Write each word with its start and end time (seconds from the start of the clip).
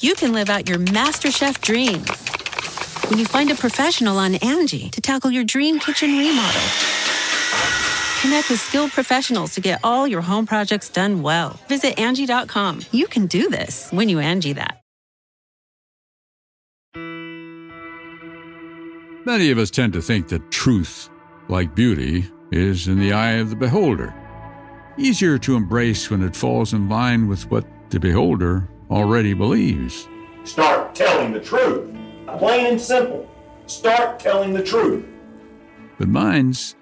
you 0.00 0.14
can 0.14 0.32
live 0.32 0.48
out 0.48 0.68
your 0.68 0.78
MasterChef 0.78 1.60
dreams 1.60 2.08
when 3.10 3.18
you 3.18 3.24
find 3.24 3.50
a 3.50 3.54
professional 3.54 4.18
on 4.18 4.36
Angie 4.36 4.90
to 4.90 5.00
tackle 5.00 5.30
your 5.30 5.44
dream 5.44 5.78
kitchen 5.78 6.16
remodel. 6.16 6.60
Connect 8.20 8.50
with 8.50 8.60
skilled 8.60 8.90
professionals 8.92 9.54
to 9.54 9.60
get 9.60 9.80
all 9.82 10.06
your 10.06 10.20
home 10.20 10.46
projects 10.46 10.88
done 10.88 11.22
well. 11.22 11.58
Visit 11.68 11.98
Angie.com. 11.98 12.80
You 12.92 13.06
can 13.06 13.26
do 13.26 13.48
this 13.48 13.90
when 13.90 14.08
you 14.08 14.18
Angie 14.18 14.54
that. 14.54 14.80
Many 19.24 19.50
of 19.50 19.58
us 19.58 19.70
tend 19.70 19.92
to 19.92 20.00
think 20.00 20.28
that 20.28 20.50
truth, 20.50 21.10
like 21.48 21.74
beauty, 21.74 22.24
is 22.50 22.88
in 22.88 22.98
the 22.98 23.12
eye 23.12 23.32
of 23.32 23.50
the 23.50 23.56
beholder. 23.56 24.14
Easier 24.96 25.38
to 25.38 25.54
embrace 25.54 26.10
when 26.10 26.22
it 26.22 26.34
falls 26.34 26.72
in 26.72 26.88
line 26.88 27.28
with 27.28 27.50
what 27.50 27.66
the 27.90 28.00
beholder 28.00 28.68
already 28.90 29.34
believes. 29.34 30.08
Start 30.44 30.94
telling 30.94 31.32
the 31.32 31.40
truth. 31.40 31.94
Plain 32.38 32.66
and 32.66 32.80
simple. 32.80 33.28
Start 33.66 34.18
telling 34.18 34.52
the 34.52 34.62
truth. 34.62 35.04
But 35.98 36.08
minds 36.08 36.76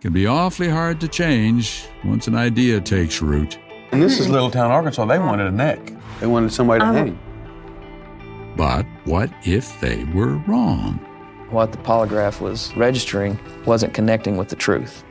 can 0.00 0.12
be 0.12 0.26
awfully 0.26 0.68
hard 0.68 1.00
to 1.00 1.08
change 1.08 1.86
once 2.04 2.26
an 2.26 2.34
idea 2.34 2.80
takes 2.80 3.22
root. 3.22 3.58
And 3.92 4.02
this 4.02 4.18
is 4.18 4.28
Little 4.28 4.50
Town, 4.50 4.70
Arkansas. 4.70 5.04
They 5.06 5.18
wanted 5.18 5.46
a 5.46 5.52
neck. 5.52 5.92
They 6.20 6.26
wanted 6.26 6.52
somebody 6.52 6.80
to 6.80 6.86
uh-huh. 6.86 6.94
hang. 6.94 7.18
But 8.56 8.86
what 9.04 9.30
if 9.44 9.78
they 9.80 10.04
were 10.04 10.36
wrong? 10.48 10.94
What 11.50 11.72
the 11.72 11.78
polygraph 11.78 12.40
was 12.40 12.74
registering 12.76 13.38
wasn't 13.64 13.94
connecting 13.94 14.36
with 14.36 14.48
the 14.48 14.56
truth. 14.56 15.04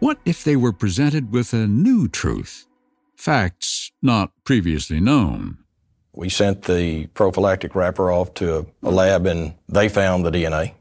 What 0.00 0.18
if 0.24 0.44
they 0.44 0.56
were 0.56 0.72
presented 0.72 1.32
with 1.32 1.52
a 1.52 1.66
new 1.66 2.08
truth? 2.08 2.66
Facts 3.16 3.92
not 4.02 4.32
previously 4.44 5.00
known. 5.00 5.58
We 6.14 6.28
sent 6.28 6.62
the 6.62 7.06
prophylactic 7.08 7.74
wrapper 7.74 8.10
off 8.10 8.34
to 8.34 8.66
a 8.82 8.90
lab 8.90 9.26
and 9.26 9.54
they 9.68 9.88
found 9.88 10.26
the 10.26 10.30
DNA. 10.30 10.74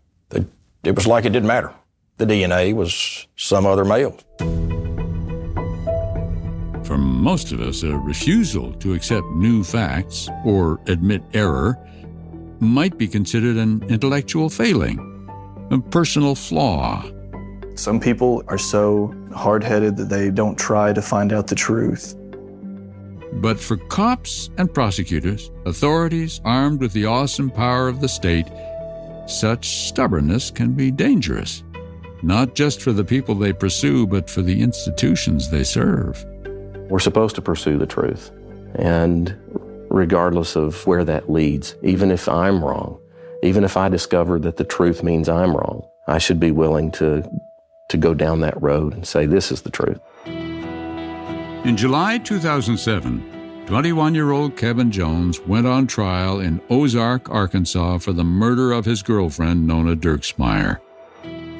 It 0.83 0.95
was 0.95 1.05
like 1.05 1.25
it 1.25 1.29
didn't 1.29 1.47
matter. 1.47 1.71
The 2.17 2.25
DNA 2.25 2.73
was 2.73 3.27
some 3.35 3.65
other 3.67 3.85
male. 3.85 4.17
For 6.83 6.97
most 6.97 7.51
of 7.51 7.61
us, 7.61 7.83
a 7.83 7.95
refusal 7.95 8.73
to 8.73 8.93
accept 8.93 9.25
new 9.27 9.63
facts 9.63 10.27
or 10.43 10.79
admit 10.87 11.21
error 11.33 11.77
might 12.59 12.97
be 12.97 13.07
considered 13.07 13.57
an 13.57 13.83
intellectual 13.89 14.49
failing, 14.49 14.97
a 15.71 15.79
personal 15.79 16.35
flaw. 16.35 17.05
Some 17.75 17.99
people 17.99 18.43
are 18.47 18.57
so 18.57 19.15
hard 19.33 19.63
headed 19.63 19.97
that 19.97 20.09
they 20.09 20.31
don't 20.31 20.57
try 20.57 20.93
to 20.93 21.01
find 21.01 21.31
out 21.31 21.47
the 21.47 21.55
truth. 21.55 22.15
But 23.33 23.59
for 23.59 23.77
cops 23.77 24.49
and 24.57 24.73
prosecutors, 24.73 25.51
authorities 25.65 26.41
armed 26.43 26.81
with 26.81 26.93
the 26.93 27.05
awesome 27.05 27.49
power 27.49 27.87
of 27.87 28.01
the 28.01 28.09
state, 28.09 28.47
such 29.27 29.87
stubbornness 29.87 30.51
can 30.51 30.73
be 30.73 30.91
dangerous, 30.91 31.63
not 32.23 32.55
just 32.55 32.81
for 32.81 32.91
the 32.91 33.05
people 33.05 33.35
they 33.35 33.53
pursue, 33.53 34.05
but 34.05 34.29
for 34.29 34.41
the 34.41 34.61
institutions 34.61 35.49
they 35.49 35.63
serve. 35.63 36.25
We're 36.89 36.99
supposed 36.99 37.35
to 37.35 37.41
pursue 37.41 37.77
the 37.77 37.85
truth. 37.85 38.31
And 38.75 39.35
regardless 39.89 40.55
of 40.55 40.85
where 40.85 41.05
that 41.05 41.31
leads, 41.31 41.75
even 41.83 42.11
if 42.11 42.27
I'm 42.27 42.63
wrong, 42.63 42.99
even 43.43 43.63
if 43.63 43.77
I 43.77 43.89
discover 43.89 44.39
that 44.39 44.57
the 44.57 44.63
truth 44.63 45.03
means 45.03 45.29
I'm 45.29 45.55
wrong, 45.55 45.87
I 46.07 46.17
should 46.17 46.39
be 46.39 46.51
willing 46.51 46.91
to, 46.91 47.23
to 47.89 47.97
go 47.97 48.13
down 48.13 48.41
that 48.41 48.61
road 48.61 48.93
and 48.93 49.07
say, 49.07 49.25
this 49.25 49.51
is 49.51 49.61
the 49.61 49.71
truth. 49.71 49.99
In 51.63 51.77
July 51.77 52.17
2007, 52.17 53.65
21 53.67 54.15
year 54.15 54.31
old 54.31 54.57
Kevin 54.57 54.89
Jones 54.89 55.39
went 55.41 55.67
on 55.67 55.85
trial 55.85 56.39
in 56.39 56.59
Ozark, 56.71 57.29
Arkansas 57.29 57.99
for 57.99 58.13
the 58.13 58.23
murder 58.23 58.71
of 58.71 58.83
his 58.83 59.03
girlfriend, 59.03 59.67
Nona 59.67 59.95
Dirksmeyer. 59.95 60.79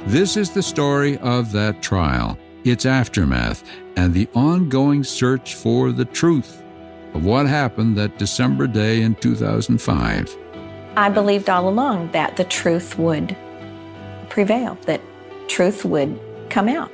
This 0.07 0.37
is 0.37 0.49
the 0.49 0.63
story 0.63 1.19
of 1.19 1.51
that 1.51 1.83
trial, 1.83 2.35
its 2.63 2.87
aftermath, 2.87 3.63
and 3.95 4.11
the 4.11 4.27
ongoing 4.33 5.03
search 5.03 5.53
for 5.53 5.91
the 5.91 6.05
truth 6.05 6.63
of 7.13 7.23
what 7.23 7.45
happened 7.45 7.95
that 7.97 8.17
December 8.17 8.65
day 8.65 9.03
in 9.03 9.13
2005. 9.13 10.35
I 10.95 11.09
believed 11.09 11.47
all 11.47 11.69
along 11.69 12.11
that 12.13 12.37
the 12.37 12.45
truth 12.45 12.97
would 12.97 13.37
prevail, 14.29 14.79
that 14.87 15.01
truth 15.47 15.85
would 15.85 16.19
come 16.49 16.67
out. 16.67 16.91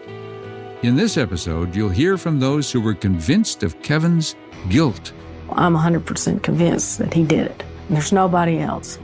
In 0.83 0.95
this 0.95 1.17
episode, 1.17 1.75
you'll 1.75 1.89
hear 1.89 2.19
from 2.19 2.39
those 2.39 2.71
who 2.71 2.79
were 2.79 2.93
convinced 2.93 3.63
of 3.63 3.81
Kevin's 3.81 4.35
guilt. 4.69 5.11
I'm 5.51 5.75
100% 5.75 6.43
convinced 6.43 6.99
that 6.99 7.15
he 7.15 7.23
did 7.23 7.47
it. 7.47 7.63
There's 7.89 8.11
nobody 8.11 8.59
else. 8.59 8.99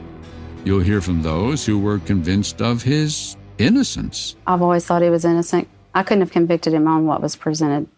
You'll 0.64 0.84
hear 0.84 1.00
from 1.00 1.22
those 1.22 1.66
who 1.66 1.80
were 1.80 1.98
convinced 1.98 2.62
of 2.62 2.84
his 2.84 3.36
innocence. 3.58 4.36
I've 4.46 4.62
always 4.62 4.86
thought 4.86 5.02
he 5.02 5.10
was 5.10 5.24
innocent. 5.24 5.66
I 5.96 6.04
couldn't 6.04 6.20
have 6.20 6.30
convicted 6.30 6.72
him 6.72 6.86
on 6.86 7.06
what 7.06 7.20
was 7.20 7.34
presented. 7.34 7.88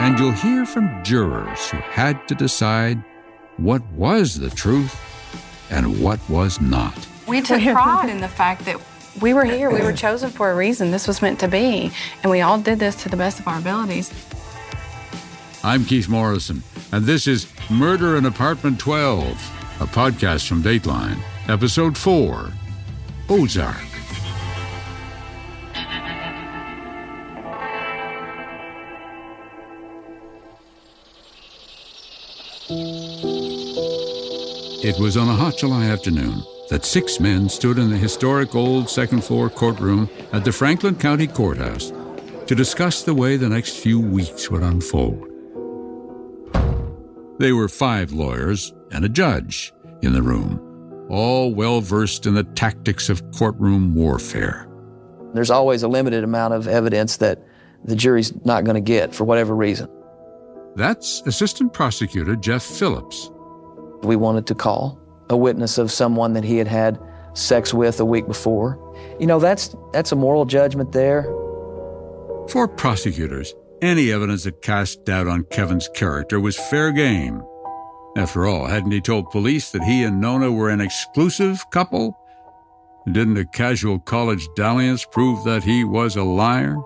And 0.00 0.18
you'll 0.18 0.32
hear 0.32 0.66
from 0.66 1.04
jurors 1.04 1.70
who 1.70 1.76
had 1.76 2.26
to 2.26 2.34
decide 2.34 3.00
what 3.58 3.86
was 3.92 4.40
the 4.40 4.50
truth 4.50 4.98
and 5.70 6.02
what 6.02 6.18
was 6.28 6.60
not. 6.60 7.06
We 7.28 7.40
took 7.40 7.62
pride 7.72 8.10
in 8.10 8.20
the 8.20 8.28
fact 8.28 8.64
that 8.64 8.80
we 9.20 9.34
were 9.34 9.44
here, 9.44 9.70
we 9.70 9.82
were 9.82 9.92
chosen 9.92 10.30
for 10.30 10.50
a 10.50 10.54
reason. 10.54 10.90
This 10.90 11.08
was 11.08 11.20
meant 11.20 11.40
to 11.40 11.48
be, 11.48 11.90
and 12.22 12.30
we 12.30 12.40
all 12.40 12.58
did 12.58 12.78
this 12.78 13.02
to 13.02 13.08
the 13.08 13.16
best 13.16 13.40
of 13.40 13.48
our 13.48 13.58
abilities. 13.58 14.12
I'm 15.64 15.84
Keith 15.84 16.08
Morrison, 16.08 16.62
and 16.92 17.04
this 17.04 17.26
is 17.26 17.50
Murder 17.70 18.16
in 18.16 18.24
Apartment 18.26 18.78
12, 18.78 19.26
a 19.80 19.86
podcast 19.86 20.46
from 20.46 20.62
Dateline, 20.62 21.22
Episode 21.48 21.98
4 21.98 22.50
Ozark. 23.28 23.76
It 34.82 34.98
was 34.98 35.16
on 35.16 35.28
a 35.28 35.34
hot 35.34 35.58
July 35.58 35.86
afternoon 35.86 36.42
that 36.70 36.84
six 36.84 37.18
men 37.18 37.48
stood 37.48 37.78
in 37.78 37.90
the 37.90 37.96
historic 37.96 38.54
old 38.54 38.88
second 38.88 39.22
floor 39.22 39.50
courtroom 39.50 40.08
at 40.32 40.44
the 40.44 40.52
Franklin 40.52 40.94
County 40.94 41.26
Courthouse 41.26 41.92
to 42.46 42.54
discuss 42.54 43.02
the 43.02 43.14
way 43.14 43.36
the 43.36 43.48
next 43.48 43.76
few 43.76 44.00
weeks 44.00 44.50
would 44.50 44.62
unfold. 44.62 45.26
They 47.40 47.52
were 47.52 47.68
five 47.68 48.12
lawyers 48.12 48.72
and 48.92 49.04
a 49.04 49.08
judge 49.08 49.72
in 50.02 50.12
the 50.12 50.22
room, 50.22 51.06
all 51.10 51.52
well 51.52 51.80
versed 51.80 52.24
in 52.26 52.34
the 52.34 52.44
tactics 52.44 53.08
of 53.08 53.22
courtroom 53.32 53.94
warfare. 53.94 54.68
There's 55.34 55.50
always 55.50 55.82
a 55.82 55.88
limited 55.88 56.22
amount 56.22 56.54
of 56.54 56.68
evidence 56.68 57.16
that 57.16 57.42
the 57.84 57.96
jury's 57.96 58.32
not 58.44 58.64
going 58.64 58.74
to 58.74 58.80
get 58.80 59.12
for 59.12 59.24
whatever 59.24 59.56
reason. 59.56 59.88
That's 60.76 61.22
Assistant 61.26 61.72
Prosecutor 61.72 62.36
Jeff 62.36 62.62
Phillips. 62.62 63.30
We 64.02 64.14
wanted 64.14 64.46
to 64.46 64.54
call 64.54 64.99
a 65.30 65.36
witness 65.36 65.78
of 65.78 65.90
someone 65.90 66.34
that 66.34 66.44
he 66.44 66.58
had 66.58 66.68
had 66.68 66.98
sex 67.32 67.72
with 67.72 68.00
a 68.00 68.04
week 68.04 68.26
before. 68.26 68.78
You 69.18 69.26
know, 69.26 69.38
that's, 69.38 69.74
that's 69.92 70.12
a 70.12 70.16
moral 70.16 70.44
judgment 70.44 70.92
there. 70.92 71.22
For 72.48 72.66
prosecutors, 72.66 73.54
any 73.80 74.12
evidence 74.12 74.44
that 74.44 74.60
cast 74.60 75.04
doubt 75.04 75.28
on 75.28 75.44
Kevin's 75.44 75.88
character 75.94 76.40
was 76.40 76.58
fair 76.58 76.92
game. 76.92 77.42
After 78.16 78.46
all, 78.46 78.66
hadn't 78.66 78.90
he 78.90 79.00
told 79.00 79.30
police 79.30 79.70
that 79.70 79.84
he 79.84 80.02
and 80.02 80.20
Nona 80.20 80.50
were 80.50 80.68
an 80.68 80.80
exclusive 80.80 81.64
couple? 81.70 82.18
Didn't 83.10 83.38
a 83.38 83.46
casual 83.46 84.00
college 84.00 84.46
dalliance 84.56 85.04
prove 85.04 85.44
that 85.44 85.62
he 85.62 85.84
was 85.84 86.16
a 86.16 86.24
liar? 86.24 86.76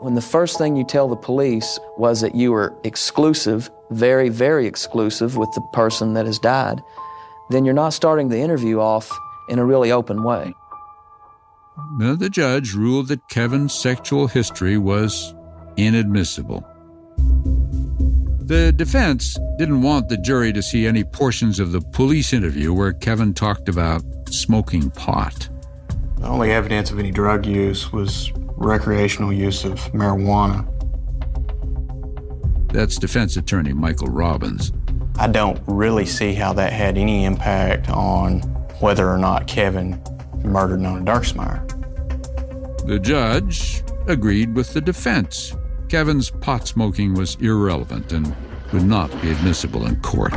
When 0.00 0.14
the 0.14 0.22
first 0.22 0.58
thing 0.58 0.76
you 0.76 0.84
tell 0.84 1.08
the 1.08 1.16
police 1.16 1.80
was 1.96 2.20
that 2.20 2.34
you 2.34 2.52
were 2.52 2.76
exclusive, 2.84 3.70
very, 3.90 4.28
very 4.28 4.66
exclusive 4.66 5.36
with 5.36 5.50
the 5.54 5.62
person 5.72 6.12
that 6.12 6.26
has 6.26 6.38
died, 6.38 6.80
then 7.50 7.64
you're 7.64 7.74
not 7.74 7.90
starting 7.90 8.28
the 8.28 8.38
interview 8.38 8.80
off 8.80 9.10
in 9.48 9.58
a 9.58 9.64
really 9.64 9.90
open 9.90 10.22
way. 10.22 10.54
Now, 11.98 12.14
the 12.14 12.28
judge 12.28 12.74
ruled 12.74 13.08
that 13.08 13.28
Kevin's 13.28 13.72
sexual 13.72 14.26
history 14.26 14.78
was 14.78 15.34
inadmissible. 15.76 16.66
The 18.40 18.72
defense 18.72 19.38
didn't 19.58 19.82
want 19.82 20.08
the 20.08 20.16
jury 20.16 20.52
to 20.54 20.62
see 20.62 20.86
any 20.86 21.04
portions 21.04 21.60
of 21.60 21.72
the 21.72 21.80
police 21.80 22.32
interview 22.32 22.72
where 22.72 22.92
Kevin 22.92 23.34
talked 23.34 23.68
about 23.68 24.02
smoking 24.30 24.90
pot. 24.90 25.48
The 26.16 26.26
only 26.26 26.50
evidence 26.50 26.90
of 26.90 26.98
any 26.98 27.10
drug 27.10 27.46
use 27.46 27.92
was 27.92 28.32
recreational 28.56 29.32
use 29.32 29.64
of 29.64 29.78
marijuana. 29.92 30.66
That's 32.72 32.96
defense 32.96 33.36
attorney 33.36 33.72
Michael 33.72 34.08
Robbins. 34.08 34.72
I 35.20 35.26
don't 35.26 35.60
really 35.66 36.06
see 36.06 36.32
how 36.32 36.52
that 36.52 36.72
had 36.72 36.96
any 36.96 37.24
impact 37.24 37.90
on 37.90 38.38
whether 38.78 39.08
or 39.08 39.18
not 39.18 39.48
Kevin 39.48 40.00
murdered 40.44 40.80
Nona 40.80 41.04
Dirksmeyer. 41.04 41.66
The 42.86 43.00
judge 43.00 43.82
agreed 44.06 44.54
with 44.54 44.72
the 44.72 44.80
defense. 44.80 45.56
Kevin's 45.88 46.30
pot 46.30 46.68
smoking 46.68 47.14
was 47.14 47.34
irrelevant 47.40 48.12
and 48.12 48.34
would 48.72 48.84
not 48.84 49.10
be 49.20 49.32
admissible 49.32 49.86
in 49.86 50.00
court. 50.02 50.32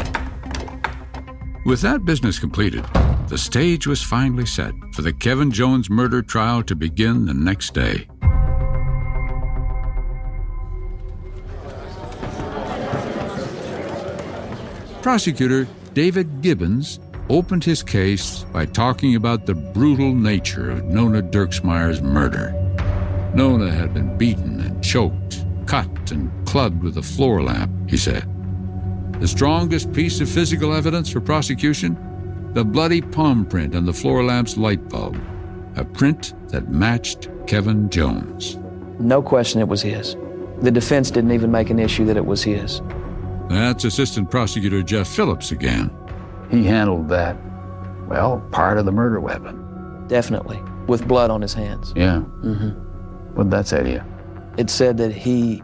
With 1.64 1.82
that 1.82 2.04
business 2.04 2.40
completed, 2.40 2.84
the 3.28 3.38
stage 3.38 3.86
was 3.86 4.02
finally 4.02 4.48
set 4.48 4.74
for 4.94 5.04
the 5.04 5.14
Kevin 5.14 5.52
Jones 5.52 5.92
murder 5.92 6.24
trial 6.24 6.64
to 6.64 6.76
begin 6.76 7.26
the 7.26 7.36
next 7.36 7.76
day. 7.76 8.08
Prosecutor 15.02 15.68
David 15.96 16.44
Gibbons 16.44 17.00
opened 17.28 17.64
his 17.64 17.82
case 17.82 18.44
by 18.54 18.68
talking 18.68 19.16
about 19.16 19.48
the 19.48 19.56
brutal 19.56 20.14
nature 20.14 20.70
of 20.70 20.86
Nona 20.86 21.24
Dirksmeyer's 21.24 22.04
murder. 22.04 22.54
Nona 23.34 23.72
had 23.72 23.96
been 23.96 24.16
beaten 24.16 24.60
and 24.60 24.84
choked, 24.84 25.44
cut 25.66 26.12
and 26.12 26.30
clubbed 26.46 26.84
with 26.84 26.98
a 26.98 27.02
floor 27.02 27.42
lamp, 27.42 27.72
he 27.90 27.98
said. 27.98 28.28
The 29.20 29.28
strongest 29.28 29.92
piece 29.92 30.22
of 30.22 30.30
physical 30.30 30.72
evidence 30.72 31.10
for 31.10 31.20
prosecution? 31.20 31.98
The 32.54 32.64
bloody 32.64 33.02
palm 33.02 33.48
print 33.48 33.76
on 33.76 33.86
the 33.86 33.94
floor 33.94 34.24
lamp's 34.24 34.56
light 34.56 34.88
bulb, 34.88 35.20
a 35.78 35.84
print 35.84 36.36
that 36.50 36.70
matched 36.70 37.28
Kevin 37.48 37.90
Jones. 37.90 38.60
No 39.00 39.24
question 39.24 39.62
it 39.62 39.68
was 39.68 39.82
his. 39.82 40.16
The 40.62 40.70
defense 40.70 41.10
didn't 41.10 41.32
even 41.32 41.50
make 41.50 41.72
an 41.72 41.80
issue 41.80 42.06
that 42.06 42.18
it 42.18 42.26
was 42.28 42.44
his. 42.44 42.82
That's 43.52 43.84
Assistant 43.84 44.32
Prosecutor 44.32 44.82
Jeff 44.82 45.08
Phillips 45.08 45.52
again. 45.52 45.92
He 46.50 46.64
handled 46.64 47.10
that, 47.10 47.36
well, 48.08 48.40
part 48.52 48.78
of 48.78 48.86
the 48.86 48.94
murder 48.94 49.20
weapon. 49.20 50.08
Definitely, 50.08 50.62
with 50.88 51.06
blood 51.06 51.30
on 51.30 51.42
his 51.42 51.54
hands. 51.54 51.92
Yeah. 51.96 52.24
Mm-hmm. 52.44 52.70
What'd 53.36 53.52
that 53.52 53.68
say 53.68 53.84
to 53.84 53.90
you? 53.90 54.04
It 54.58 54.70
said 54.70 54.98
that 54.98 55.12
he 55.12 55.62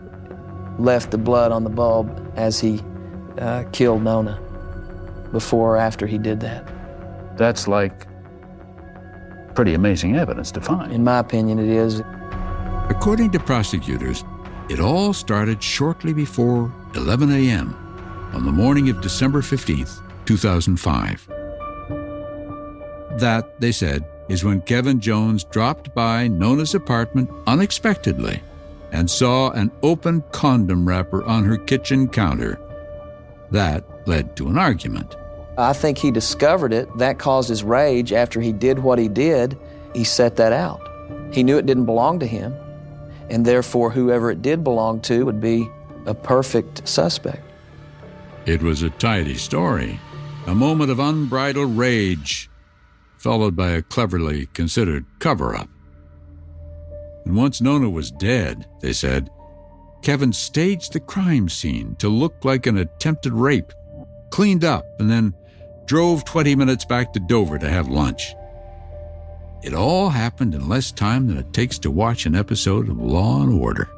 left 0.77 1.11
the 1.11 1.17
blood 1.17 1.53
on 1.53 1.63
the 1.63 1.69
bulb 1.69 2.31
as 2.35 2.59
he 2.59 2.81
uh, 3.37 3.63
killed 3.71 4.03
Nona 4.03 4.37
before 5.31 5.75
or 5.75 5.77
after 5.77 6.07
he 6.07 6.17
did 6.17 6.41
that. 6.41 6.69
That's 7.37 7.67
like 7.69 8.05
pretty 9.55 9.73
amazing 9.73 10.15
evidence 10.17 10.51
to 10.51 10.61
find. 10.61 10.91
In 10.91 11.03
my 11.03 11.19
opinion, 11.19 11.57
it 11.57 11.69
is. 11.69 12.01
According 12.89 13.31
to 13.31 13.39
prosecutors, 13.39 14.23
it 14.69 14.79
all 14.79 15.13
started 15.13 15.61
shortly 15.63 16.13
before 16.13 16.71
11 16.95 17.31
a.m. 17.31 17.73
on 18.33 18.45
the 18.45 18.51
morning 18.51 18.89
of 18.89 19.01
December 19.01 19.41
15th, 19.41 20.01
2005. 20.25 21.27
That, 23.19 23.59
they 23.59 23.71
said, 23.71 24.05
is 24.29 24.43
when 24.43 24.61
Kevin 24.61 24.99
Jones 24.99 25.43
dropped 25.45 25.95
by 25.95 26.27
Nona's 26.27 26.75
apartment 26.75 27.29
unexpectedly 27.47 28.41
and 28.91 29.09
saw 29.09 29.51
an 29.51 29.71
open 29.83 30.23
condom 30.31 30.87
wrapper 30.87 31.23
on 31.23 31.45
her 31.45 31.57
kitchen 31.57 32.07
counter. 32.07 32.59
That 33.51 33.85
led 34.05 34.35
to 34.37 34.47
an 34.47 34.57
argument. 34.57 35.15
I 35.57 35.73
think 35.73 35.97
he 35.97 36.11
discovered 36.11 36.73
it. 36.73 36.95
That 36.97 37.19
caused 37.19 37.49
his 37.49 37.63
rage. 37.63 38.13
After 38.13 38.39
he 38.39 38.51
did 38.51 38.79
what 38.79 38.99
he 38.99 39.07
did, 39.07 39.57
he 39.93 40.03
set 40.03 40.35
that 40.35 40.53
out. 40.53 40.81
He 41.33 41.43
knew 41.43 41.57
it 41.57 41.65
didn't 41.65 41.85
belong 41.85 42.19
to 42.19 42.27
him, 42.27 42.53
and 43.29 43.45
therefore, 43.45 43.91
whoever 43.91 44.31
it 44.31 44.41
did 44.41 44.63
belong 44.63 45.01
to 45.01 45.25
would 45.25 45.41
be 45.41 45.69
a 46.05 46.13
perfect 46.13 46.87
suspect. 46.87 47.43
It 48.45 48.61
was 48.61 48.81
a 48.81 48.89
tidy 48.91 49.35
story, 49.35 49.99
a 50.45 50.55
moment 50.55 50.89
of 50.89 50.99
unbridled 50.99 51.77
rage, 51.77 52.49
followed 53.17 53.55
by 53.55 53.71
a 53.71 53.81
cleverly 53.81 54.47
considered 54.53 55.05
cover 55.19 55.55
up. 55.55 55.69
And 57.25 57.35
once 57.35 57.59
Nona 57.59 57.89
was 57.89 58.09
dead, 58.11 58.65
they 58.79 58.93
said, 58.93 59.29
Kevin 60.01 60.31
staged 60.31 60.93
the 60.93 61.01
crime 61.01 61.49
scene 61.49 61.95
to 61.95 62.07
look 62.07 62.45
like 62.45 62.67
an 62.67 62.77
attempted 62.77 63.33
rape, 63.33 63.73
cleaned 64.29 64.63
up, 64.63 64.85
and 64.99 65.09
then 65.09 65.33
drove 65.85 66.23
20 66.23 66.55
minutes 66.55 66.85
back 66.85 67.11
to 67.13 67.19
Dover 67.19 67.57
to 67.57 67.69
have 67.69 67.89
lunch. 67.89 68.33
It 69.63 69.73
all 69.73 70.09
happened 70.09 70.53
in 70.53 70.69
less 70.69 70.91
time 70.91 71.27
than 71.27 71.37
it 71.37 71.51
takes 71.53 71.77
to 71.79 71.91
watch 71.91 72.25
an 72.25 72.35
episode 72.35 72.89
of 72.89 72.99
Law 72.99 73.41
and 73.41 73.53
Order. 73.59 73.89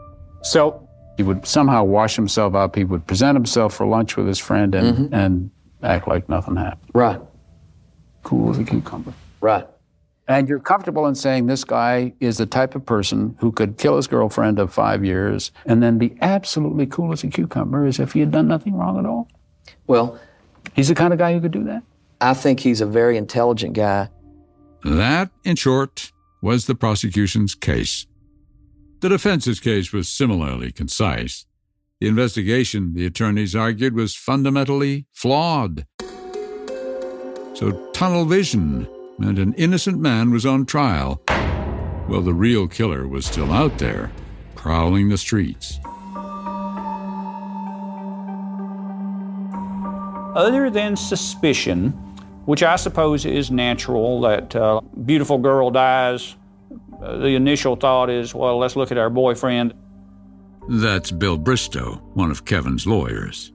So 0.41 0.87
he 1.17 1.23
would 1.23 1.45
somehow 1.45 1.83
wash 1.83 2.15
himself 2.15 2.55
up. 2.55 2.75
He 2.75 2.83
would 2.85 3.05
present 3.07 3.35
himself 3.35 3.73
for 3.73 3.85
lunch 3.85 4.15
with 4.17 4.25
his 4.27 4.39
friend 4.39 4.73
and, 4.73 4.97
Mhm. 4.97 5.13
and 5.13 5.51
act 5.83 6.07
like 6.07 6.29
nothing 6.29 6.55
happened. 6.55 6.89
Right. 6.93 7.19
Cool 8.23 8.49
as 8.51 8.57
a 8.57 8.63
cucumber. 8.63 9.13
Right. 9.41 9.67
And 10.27 10.47
you're 10.47 10.59
comfortable 10.59 11.07
in 11.07 11.15
saying 11.15 11.47
this 11.47 11.63
guy 11.63 12.13
is 12.19 12.37
the 12.37 12.45
type 12.45 12.75
of 12.75 12.85
person 12.85 13.35
who 13.39 13.51
could 13.51 13.77
kill 13.77 13.95
his 13.97 14.07
girlfriend 14.07 14.59
of 14.59 14.71
five 14.71 15.03
years 15.03 15.51
and 15.65 15.81
then 15.81 15.97
be 15.97 16.15
absolutely 16.21 16.85
cool 16.85 17.11
as 17.11 17.23
a 17.23 17.27
cucumber 17.27 17.85
as 17.85 17.99
if 17.99 18.13
he 18.13 18.19
had 18.19 18.31
done 18.31 18.47
nothing 18.47 18.75
wrong 18.75 18.97
at 18.99 19.05
all? 19.05 19.27
Well, 19.87 20.17
he's 20.73 20.87
the 20.87 20.95
kind 20.95 21.13
of 21.13 21.19
guy 21.19 21.33
who 21.33 21.41
could 21.41 21.51
do 21.51 21.63
that. 21.65 21.81
I 22.21 22.33
think 22.33 22.59
he's 22.59 22.79
a 22.79 22.85
very 22.85 23.17
intelligent 23.17 23.73
guy. 23.73 24.09
That, 24.83 25.29
in 25.43 25.55
short, 25.55 26.11
was 26.41 26.65
the 26.65 26.75
prosecution's 26.75 27.55
case. 27.55 28.05
The 29.01 29.09
defense's 29.09 29.59
case 29.59 29.91
was 29.91 30.09
similarly 30.09 30.71
concise. 30.71 31.45
The 31.99 32.07
investigation, 32.07 32.93
the 32.93 33.05
attorneys 33.05 33.55
argued, 33.55 33.93
was 33.93 34.15
fundamentally 34.15 35.05
flawed. 35.13 35.85
So, 37.53 37.89
tunnel 37.93 38.23
vision 38.23 38.87
meant 39.17 39.37
an 39.37 39.53
innocent 39.55 39.99
man 39.99 40.31
was 40.31 40.45
on 40.45 40.65
trial, 40.65 41.21
while 42.07 42.21
the 42.21 42.33
real 42.33 42.67
killer 42.67 43.05
was 43.05 43.25
still 43.25 43.51
out 43.51 43.77
there, 43.79 44.11
prowling 44.55 45.09
the 45.09 45.17
streets. 45.17 45.77
Other 50.35 50.69
than 50.69 50.95
suspicion, 50.95 51.93
which 52.45 52.63
I 52.63 52.75
suppose 52.75 53.25
is 53.25 53.51
natural, 53.51 54.21
that 54.21 54.55
uh, 54.55 54.81
beautiful 55.05 55.37
girl 55.37 55.71
dies, 55.71 56.35
uh, 57.01 57.17
the 57.17 57.35
initial 57.35 57.75
thought 57.75 58.09
is, 58.09 58.33
well, 58.33 58.57
let's 58.57 58.75
look 58.75 58.91
at 58.91 58.97
our 58.97 59.09
boyfriend. 59.09 59.73
That's 60.67 61.11
Bill 61.11 61.37
Bristow, 61.37 61.95
one 62.13 62.31
of 62.31 62.45
Kevin's 62.45 62.85
lawyers. 62.85 63.51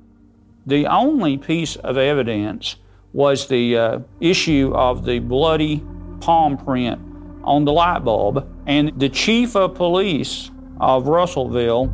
The 0.66 0.86
only 0.86 1.36
piece 1.36 1.76
of 1.76 1.98
evidence 1.98 2.76
was 3.12 3.46
the 3.46 3.76
uh, 3.76 3.98
issue 4.20 4.72
of 4.74 5.04
the 5.04 5.18
bloody 5.20 5.82
palm 6.20 6.56
print 6.56 7.00
on 7.44 7.64
the 7.64 7.72
light 7.72 8.04
bulb. 8.04 8.48
And 8.66 8.98
the 8.98 9.08
chief 9.08 9.54
of 9.54 9.74
police 9.74 10.50
of 10.80 11.06
Russellville 11.06 11.92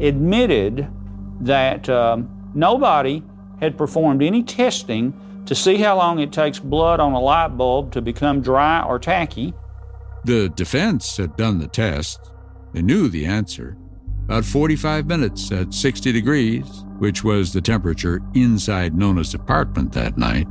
admitted 0.00 0.88
that 1.40 1.88
um, 1.88 2.50
nobody 2.54 3.22
had 3.60 3.76
performed 3.76 4.22
any 4.22 4.42
testing 4.42 5.12
to 5.46 5.54
see 5.54 5.76
how 5.76 5.96
long 5.96 6.18
it 6.18 6.32
takes 6.32 6.58
blood 6.58 7.00
on 7.00 7.12
a 7.12 7.20
light 7.20 7.56
bulb 7.56 7.92
to 7.92 8.02
become 8.02 8.40
dry 8.40 8.82
or 8.82 8.98
tacky. 8.98 9.54
The 10.24 10.48
defense 10.50 11.16
had 11.16 11.36
done 11.36 11.58
the 11.58 11.68
test. 11.68 12.32
They 12.72 12.82
knew 12.82 13.08
the 13.08 13.26
answer. 13.26 13.76
About 14.24 14.44
45 14.44 15.06
minutes 15.06 15.52
at 15.52 15.72
60 15.72 16.10
degrees, 16.10 16.84
which 16.98 17.22
was 17.22 17.52
the 17.52 17.60
temperature 17.60 18.20
inside 18.34 18.96
Nona's 18.96 19.34
apartment 19.34 19.92
that 19.92 20.18
night. 20.18 20.48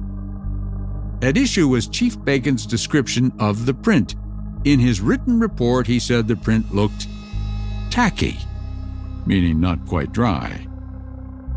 At 1.21 1.37
issue 1.37 1.67
was 1.67 1.87
Chief 1.87 2.17
Bacon's 2.23 2.65
description 2.65 3.33
of 3.39 3.65
the 3.65 3.73
print. 3.73 4.15
In 4.63 4.79
his 4.79 5.01
written 5.01 5.39
report, 5.39 5.87
he 5.87 5.99
said 5.99 6.27
the 6.27 6.35
print 6.35 6.73
looked 6.73 7.07
tacky, 7.89 8.37
meaning 9.25 9.59
not 9.59 9.85
quite 9.85 10.13
dry. 10.13 10.67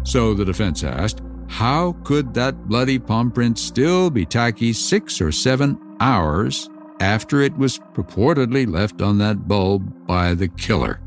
So 0.03 0.35
the 0.35 0.45
defense 0.45 0.83
asked, 0.83 1.21
how 1.49 1.93
could 2.05 2.35
that 2.35 2.69
bloody 2.69 2.99
palm 2.99 3.31
print 3.31 3.59
still 3.59 4.11
be 4.11 4.25
tacky 4.25 4.73
six 4.73 5.21
or 5.21 5.33
seven 5.33 5.79
hours 5.99 6.69
after 7.01 7.41
it 7.41 7.57
was 7.57 7.79
purportedly 7.95 8.71
left 8.71 9.03
on 9.03 9.19
that 9.19 9.49
bulb 9.49 10.07
by 10.07 10.35
the 10.35 10.49
killer? 10.49 11.01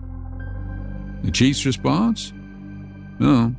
The 1.24 1.32
chief's 1.32 1.66
response? 1.66 2.34
No, 3.20 3.56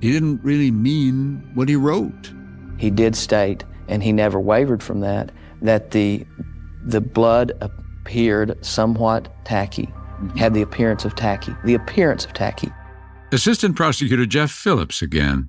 he 0.00 0.10
didn't 0.12 0.42
really 0.42 0.70
mean 0.70 1.48
what 1.54 1.68
he 1.68 1.76
wrote. 1.76 2.32
He 2.78 2.90
did 2.90 3.14
state, 3.14 3.62
and 3.88 4.02
he 4.02 4.10
never 4.10 4.40
wavered 4.40 4.82
from 4.82 5.00
that, 5.00 5.30
that 5.62 5.90
the 5.92 6.26
the 6.86 7.00
blood 7.00 7.52
appeared 7.60 8.62
somewhat 8.64 9.28
tacky, 9.44 9.86
mm-hmm. 9.86 10.36
had 10.36 10.54
the 10.54 10.62
appearance 10.62 11.04
of 11.04 11.14
tacky, 11.14 11.54
the 11.64 11.74
appearance 11.74 12.24
of 12.24 12.32
tacky. 12.32 12.70
Assistant 13.32 13.76
Prosecutor 13.76 14.26
Jeff 14.26 14.50
Phillips 14.50 15.02
again. 15.02 15.48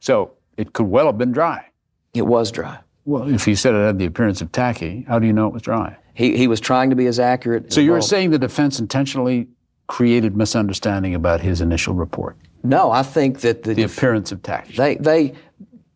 So 0.00 0.32
it 0.56 0.72
could 0.72 0.86
well 0.86 1.06
have 1.06 1.18
been 1.18 1.32
dry. 1.32 1.66
It 2.14 2.26
was 2.26 2.50
dry. 2.50 2.78
Well, 3.04 3.32
if 3.32 3.44
he 3.44 3.54
said 3.54 3.74
it 3.74 3.78
had 3.78 3.98
the 3.98 4.04
appearance 4.04 4.40
of 4.40 4.52
tacky, 4.52 5.04
how 5.08 5.18
do 5.18 5.26
you 5.26 5.32
know 5.32 5.46
it 5.46 5.52
was 5.52 5.62
dry? 5.62 5.96
He, 6.14 6.36
he 6.36 6.46
was 6.46 6.60
trying 6.60 6.90
to 6.90 6.96
be 6.96 7.06
as 7.06 7.18
accurate. 7.18 7.72
So 7.72 7.80
as 7.80 7.84
you're 7.86 7.94
well. 7.94 8.02
saying 8.02 8.30
the 8.30 8.38
defense 8.38 8.80
intentionally 8.80 9.48
created 9.86 10.36
misunderstanding 10.36 11.14
about 11.14 11.40
his 11.40 11.60
initial 11.60 11.94
report? 11.94 12.36
No, 12.62 12.90
I 12.90 13.02
think 13.02 13.40
that 13.40 13.62
the, 13.62 13.74
the 13.74 13.84
appearance 13.84 14.32
of 14.32 14.42
tacky. 14.42 14.74
They 14.76 14.96
they 14.96 15.32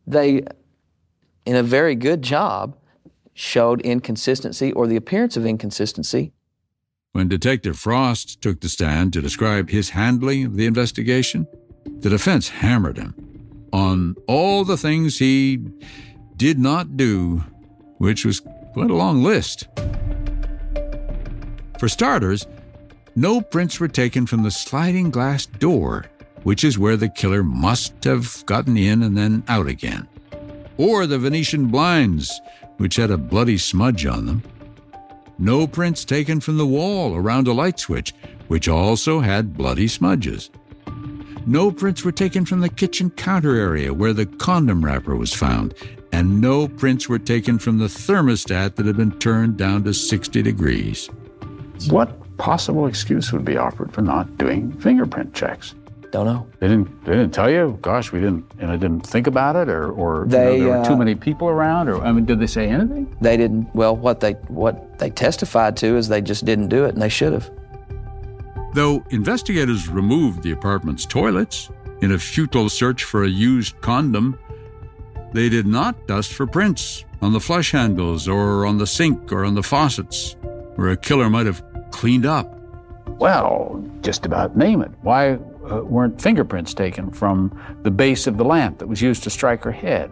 they, 0.06 0.42
in 1.44 1.56
a 1.56 1.62
very 1.62 1.94
good 1.94 2.22
job, 2.22 2.76
showed 3.34 3.80
inconsistency 3.82 4.72
or 4.72 4.86
the 4.86 4.96
appearance 4.96 5.36
of 5.36 5.44
inconsistency. 5.44 6.32
When 7.12 7.28
Detective 7.28 7.78
Frost 7.78 8.40
took 8.40 8.60
the 8.60 8.68
stand 8.68 9.12
to 9.12 9.20
describe 9.20 9.70
his 9.70 9.90
handling 9.90 10.46
of 10.46 10.56
the 10.56 10.66
investigation, 10.66 11.46
The 12.00 12.10
defense 12.10 12.48
hammered 12.48 12.96
him 12.96 13.14
on 13.72 14.16
all 14.26 14.64
the 14.64 14.76
things 14.76 15.18
he 15.18 15.58
did 16.36 16.58
not 16.58 16.96
do, 16.96 17.44
which 17.98 18.24
was 18.24 18.40
quite 18.72 18.90
a 18.90 18.94
long 18.94 19.22
list. 19.22 19.68
For 21.78 21.88
starters, 21.88 22.46
no 23.14 23.40
prints 23.40 23.80
were 23.80 23.88
taken 23.88 24.26
from 24.26 24.42
the 24.42 24.50
sliding 24.50 25.10
glass 25.10 25.46
door, 25.46 26.06
which 26.42 26.64
is 26.64 26.78
where 26.78 26.96
the 26.96 27.08
killer 27.08 27.42
must 27.42 28.04
have 28.04 28.44
gotten 28.46 28.76
in 28.76 29.02
and 29.02 29.16
then 29.16 29.44
out 29.48 29.66
again, 29.66 30.08
or 30.76 31.06
the 31.06 31.18
Venetian 31.18 31.68
blinds, 31.68 32.40
which 32.78 32.96
had 32.96 33.10
a 33.10 33.18
bloody 33.18 33.58
smudge 33.58 34.06
on 34.06 34.26
them. 34.26 34.42
No 35.38 35.66
prints 35.66 36.04
taken 36.04 36.40
from 36.40 36.56
the 36.56 36.66
wall 36.66 37.16
around 37.16 37.48
a 37.48 37.52
light 37.52 37.78
switch, 37.78 38.14
which 38.48 38.68
also 38.68 39.20
had 39.20 39.56
bloody 39.56 39.88
smudges. 39.88 40.50
No 41.46 41.72
prints 41.72 42.04
were 42.04 42.12
taken 42.12 42.44
from 42.44 42.60
the 42.60 42.68
kitchen 42.68 43.10
counter 43.10 43.56
area 43.56 43.92
where 43.92 44.12
the 44.12 44.26
condom 44.26 44.84
wrapper 44.84 45.16
was 45.16 45.32
found, 45.32 45.74
and 46.12 46.40
no 46.40 46.68
prints 46.68 47.08
were 47.08 47.18
taken 47.18 47.58
from 47.58 47.78
the 47.78 47.86
thermostat 47.86 48.76
that 48.76 48.86
had 48.86 48.96
been 48.96 49.18
turned 49.18 49.56
down 49.56 49.82
to 49.84 49.92
60 49.92 50.40
degrees. 50.42 51.10
What 51.88 52.36
possible 52.36 52.86
excuse 52.86 53.32
would 53.32 53.44
be 53.44 53.56
offered 53.56 53.92
for 53.92 54.02
not 54.02 54.38
doing 54.38 54.72
fingerprint 54.80 55.34
checks? 55.34 55.74
Don't 56.12 56.26
know. 56.26 56.46
They 56.60 56.68
didn't. 56.68 57.04
They 57.06 57.12
didn't 57.12 57.32
tell 57.32 57.50
you. 57.50 57.78
Gosh, 57.80 58.12
we 58.12 58.20
didn't. 58.20 58.44
And 58.58 58.70
I 58.70 58.76
didn't 58.76 59.00
think 59.00 59.26
about 59.26 59.56
it, 59.56 59.70
or, 59.70 59.90
or 59.90 60.26
They, 60.26 60.58
you 60.58 60.64
know, 60.64 60.68
there 60.68 60.78
were 60.78 60.84
too 60.84 60.92
uh, 60.92 60.96
many 60.96 61.14
people 61.14 61.48
around, 61.48 61.88
or 61.88 62.02
I 62.02 62.12
mean, 62.12 62.26
did 62.26 62.38
they 62.38 62.46
say 62.46 62.68
anything? 62.68 63.16
They 63.22 63.38
didn't. 63.38 63.74
Well, 63.74 63.96
what 63.96 64.20
they 64.20 64.32
what 64.48 64.98
they 64.98 65.08
testified 65.08 65.76
to 65.78 65.96
is 65.96 66.08
they 66.08 66.20
just 66.20 66.44
didn't 66.44 66.68
do 66.68 66.84
it, 66.84 66.92
and 66.92 67.00
they 67.00 67.08
should 67.08 67.32
have. 67.32 67.50
Though 68.74 69.04
investigators 69.10 69.88
removed 69.88 70.42
the 70.42 70.52
apartment's 70.52 71.04
toilets 71.04 71.70
in 72.00 72.12
a 72.12 72.18
futile 72.18 72.68
search 72.68 73.04
for 73.04 73.24
a 73.24 73.28
used 73.28 73.78
condom, 73.82 74.38
they 75.32 75.48
did 75.48 75.66
not 75.66 76.06
dust 76.06 76.32
for 76.32 76.46
prints 76.46 77.04
on 77.20 77.32
the 77.32 77.40
flush 77.40 77.70
handles 77.72 78.28
or 78.28 78.64
on 78.66 78.78
the 78.78 78.86
sink 78.86 79.30
or 79.30 79.44
on 79.44 79.54
the 79.54 79.62
faucets, 79.62 80.36
where 80.76 80.90
a 80.90 80.96
killer 80.96 81.28
might 81.28 81.46
have 81.46 81.62
cleaned 81.90 82.24
up. 82.26 82.58
Well, 83.18 83.84
just 84.00 84.24
about 84.24 84.56
name 84.56 84.80
it. 84.80 84.90
Why 85.02 85.34
uh, 85.34 85.82
weren't 85.84 86.20
fingerprints 86.20 86.72
taken 86.72 87.10
from 87.10 87.56
the 87.82 87.90
base 87.90 88.26
of 88.26 88.38
the 88.38 88.44
lamp 88.44 88.78
that 88.78 88.88
was 88.88 89.02
used 89.02 89.22
to 89.24 89.30
strike 89.30 89.62
her 89.64 89.72
head? 89.72 90.10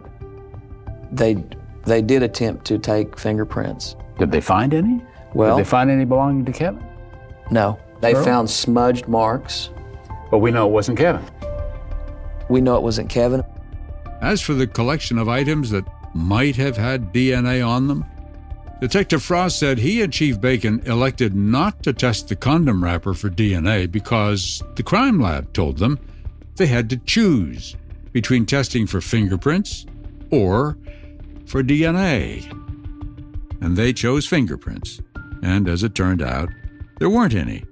They 1.11 1.43
they 1.85 2.01
did 2.01 2.21
attempt 2.21 2.65
to 2.65 2.77
take 2.77 3.17
fingerprints. 3.17 3.95
Did 4.19 4.31
they 4.31 4.39
find 4.39 4.73
any? 4.73 5.03
Well, 5.33 5.57
did 5.57 5.65
they 5.65 5.69
find 5.69 5.89
any 5.89 6.05
belonging 6.05 6.45
to 6.45 6.51
Kevin? 6.51 6.85
no. 7.49 7.79
They 8.01 8.13
Sure. 8.13 8.23
found 8.23 8.49
smudged 8.49 9.07
marks. 9.07 9.69
But 10.29 10.39
we 10.39 10.51
know 10.51 10.67
it 10.67 10.71
wasn't 10.71 10.97
Kevin. 10.97 11.21
We 12.49 12.61
know 12.61 12.75
it 12.75 12.83
wasn't 12.83 13.09
Kevin. 13.09 13.43
As 14.21 14.41
for 14.41 14.53
the 14.53 14.67
collection 14.67 15.17
of 15.17 15.29
items 15.29 15.69
that 15.71 15.85
might 16.13 16.55
have 16.55 16.77
had 16.77 17.13
DNA 17.13 17.65
on 17.65 17.87
them, 17.87 18.05
Detective 18.81 19.21
Frost 19.21 19.59
said 19.59 19.77
he 19.77 20.01
and 20.01 20.11
Chief 20.11 20.41
Bacon 20.41 20.81
elected 20.85 21.35
not 21.35 21.83
to 21.83 21.93
test 21.93 22.27
the 22.27 22.35
condom 22.35 22.83
wrapper 22.83 23.13
for 23.13 23.29
DNA 23.29 23.89
because 23.89 24.63
the 24.75 24.83
crime 24.83 25.19
lab 25.21 25.53
told 25.53 25.77
them 25.77 25.99
they 26.55 26.65
had 26.65 26.89
to 26.89 26.97
choose 26.97 27.75
between 28.11 28.45
testing 28.45 28.87
for 28.87 28.99
fingerprints 28.99 29.85
or 30.31 30.77
for 31.45 31.61
DNA. 31.63 32.49
And 33.61 33.77
they 33.77 33.93
chose 33.93 34.25
fingerprints, 34.25 34.99
and 35.43 35.69
as 35.69 35.83
it 35.83 35.93
turned 35.93 36.21
out, 36.23 36.49
there 36.99 37.09
weren't 37.09 37.35
any. 37.35 37.63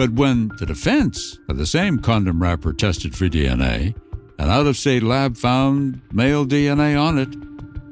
But 0.00 0.12
when 0.12 0.48
the 0.56 0.64
defense 0.64 1.38
of 1.50 1.58
the 1.58 1.66
same 1.66 1.98
condom 1.98 2.40
wrapper 2.40 2.72
tested 2.72 3.14
for 3.14 3.26
DNA, 3.26 3.94
an 4.38 4.48
out 4.48 4.66
of 4.66 4.78
state 4.78 5.02
lab 5.02 5.36
found 5.36 6.00
male 6.10 6.46
DNA 6.46 6.98
on 6.98 7.18
it, 7.18 7.28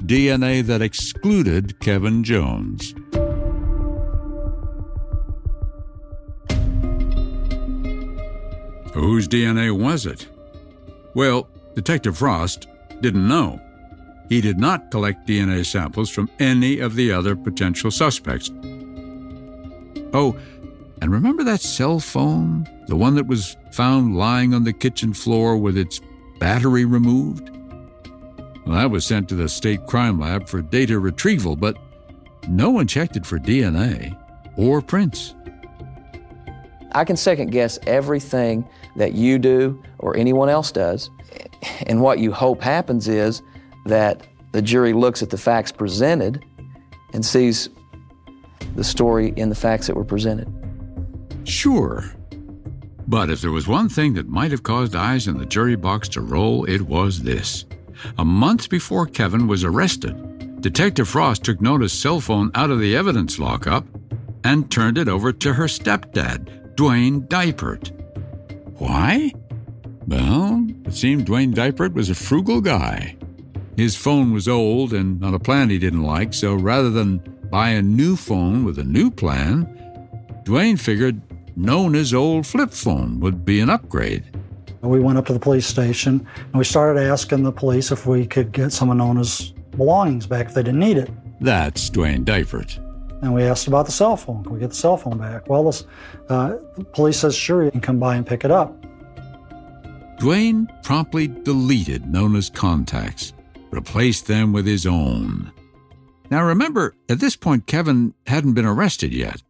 DNA 0.06 0.64
that 0.64 0.80
excluded 0.80 1.78
Kevin 1.80 2.24
Jones. 2.24 2.94
Whose 8.94 9.28
DNA 9.28 9.78
was 9.78 10.06
it? 10.06 10.28
Well, 11.12 11.46
Detective 11.74 12.16
Frost 12.16 12.68
didn't 13.02 13.28
know. 13.28 13.60
He 14.30 14.40
did 14.40 14.58
not 14.58 14.90
collect 14.90 15.28
DNA 15.28 15.66
samples 15.66 16.08
from 16.08 16.30
any 16.38 16.78
of 16.78 16.94
the 16.94 17.12
other 17.12 17.36
potential 17.36 17.90
suspects. 17.90 18.50
Oh, 20.14 20.38
and 21.00 21.12
remember 21.12 21.44
that 21.44 21.60
cell 21.60 22.00
phone? 22.00 22.68
The 22.86 22.96
one 22.96 23.14
that 23.14 23.26
was 23.26 23.56
found 23.72 24.16
lying 24.16 24.54
on 24.54 24.64
the 24.64 24.72
kitchen 24.72 25.12
floor 25.12 25.56
with 25.56 25.76
its 25.76 26.00
battery 26.38 26.84
removed? 26.84 27.50
Well, 28.66 28.76
that 28.76 28.90
was 28.90 29.06
sent 29.06 29.28
to 29.30 29.34
the 29.34 29.48
state 29.48 29.86
crime 29.86 30.18
lab 30.18 30.48
for 30.48 30.60
data 30.60 30.98
retrieval, 30.98 31.56
but 31.56 31.76
no 32.48 32.70
one 32.70 32.86
checked 32.86 33.16
it 33.16 33.24
for 33.24 33.38
DNA 33.38 34.16
or 34.56 34.82
prints. 34.82 35.34
I 36.92 37.04
can 37.04 37.16
second 37.16 37.50
guess 37.50 37.78
everything 37.86 38.68
that 38.96 39.12
you 39.12 39.38
do 39.38 39.82
or 39.98 40.16
anyone 40.16 40.48
else 40.48 40.72
does. 40.72 41.10
And 41.86 42.00
what 42.00 42.18
you 42.18 42.32
hope 42.32 42.62
happens 42.62 43.08
is 43.08 43.42
that 43.86 44.26
the 44.52 44.62
jury 44.62 44.92
looks 44.92 45.22
at 45.22 45.30
the 45.30 45.38
facts 45.38 45.70
presented 45.70 46.44
and 47.12 47.24
sees 47.24 47.68
the 48.74 48.84
story 48.84 49.32
in 49.36 49.48
the 49.48 49.54
facts 49.54 49.86
that 49.86 49.96
were 49.96 50.04
presented. 50.04 50.52
Sure. 51.48 52.04
But 53.06 53.30
if 53.30 53.40
there 53.40 53.50
was 53.50 53.66
one 53.66 53.88
thing 53.88 54.12
that 54.14 54.28
might 54.28 54.50
have 54.50 54.62
caused 54.62 54.94
eyes 54.94 55.28
in 55.28 55.38
the 55.38 55.46
jury 55.46 55.76
box 55.76 56.08
to 56.10 56.20
roll, 56.20 56.66
it 56.66 56.82
was 56.82 57.22
this. 57.22 57.64
A 58.18 58.24
month 58.24 58.68
before 58.68 59.06
Kevin 59.06 59.48
was 59.48 59.64
arrested, 59.64 60.60
Detective 60.60 61.08
Frost 61.08 61.44
took 61.44 61.60
Nona's 61.60 61.92
cell 61.92 62.20
phone 62.20 62.50
out 62.54 62.70
of 62.70 62.80
the 62.80 62.94
evidence 62.94 63.38
lockup 63.38 63.86
and 64.44 64.70
turned 64.70 64.98
it 64.98 65.08
over 65.08 65.32
to 65.32 65.54
her 65.54 65.64
stepdad, 65.64 66.74
Dwayne 66.74 67.26
Dipert. 67.28 67.92
Why? 68.78 69.32
Well, 70.06 70.66
it 70.84 70.92
seemed 70.92 71.26
Dwayne 71.26 71.54
Dipert 71.54 71.94
was 71.94 72.10
a 72.10 72.14
frugal 72.14 72.60
guy. 72.60 73.16
His 73.76 73.96
phone 73.96 74.32
was 74.32 74.48
old 74.48 74.92
and 74.92 75.24
on 75.24 75.34
a 75.34 75.38
plan 75.38 75.70
he 75.70 75.78
didn't 75.78 76.02
like, 76.02 76.34
so 76.34 76.54
rather 76.54 76.90
than 76.90 77.18
buy 77.50 77.70
a 77.70 77.82
new 77.82 78.16
phone 78.16 78.64
with 78.64 78.78
a 78.78 78.84
new 78.84 79.10
plan, 79.10 79.74
Dwayne 80.44 80.78
figured 80.78 81.20
Nona's 81.58 82.14
old 82.14 82.46
flip 82.46 82.70
phone 82.70 83.18
would 83.18 83.44
be 83.44 83.58
an 83.58 83.68
upgrade. 83.68 84.22
We 84.80 85.00
went 85.00 85.18
up 85.18 85.26
to 85.26 85.32
the 85.32 85.40
police 85.40 85.66
station 85.66 86.24
and 86.36 86.54
we 86.54 86.62
started 86.62 87.02
asking 87.02 87.42
the 87.42 87.50
police 87.50 87.90
if 87.90 88.06
we 88.06 88.28
could 88.28 88.52
get 88.52 88.70
some 88.72 88.90
of 88.90 88.96
Nona's 88.96 89.52
belongings 89.72 90.24
back 90.24 90.46
if 90.46 90.54
they 90.54 90.62
didn't 90.62 90.78
need 90.78 90.98
it. 90.98 91.10
That's 91.40 91.90
Dwayne 91.90 92.24
Dipert. 92.24 92.78
And 93.22 93.34
we 93.34 93.42
asked 93.42 93.66
about 93.66 93.86
the 93.86 93.92
cell 93.92 94.16
phone. 94.16 94.44
Can 94.44 94.52
we 94.52 94.60
get 94.60 94.70
the 94.70 94.76
cell 94.76 94.96
phone 94.96 95.18
back? 95.18 95.48
Well, 95.48 95.64
this, 95.64 95.84
uh, 96.28 96.58
the 96.76 96.84
police 96.84 97.18
says, 97.18 97.34
sure, 97.34 97.64
you 97.64 97.72
can 97.72 97.80
come 97.80 97.98
by 97.98 98.14
and 98.14 98.24
pick 98.24 98.44
it 98.44 98.52
up. 98.52 98.72
Dwayne 100.20 100.68
promptly 100.84 101.26
deleted 101.26 102.06
Nona's 102.06 102.50
contacts, 102.50 103.32
replaced 103.72 104.28
them 104.28 104.52
with 104.52 104.64
his 104.64 104.86
own. 104.86 105.50
Now 106.30 106.44
remember, 106.44 106.94
at 107.08 107.18
this 107.18 107.34
point, 107.34 107.66
Kevin 107.66 108.14
hadn't 108.28 108.54
been 108.54 108.64
arrested 108.64 109.12
yet. 109.12 109.42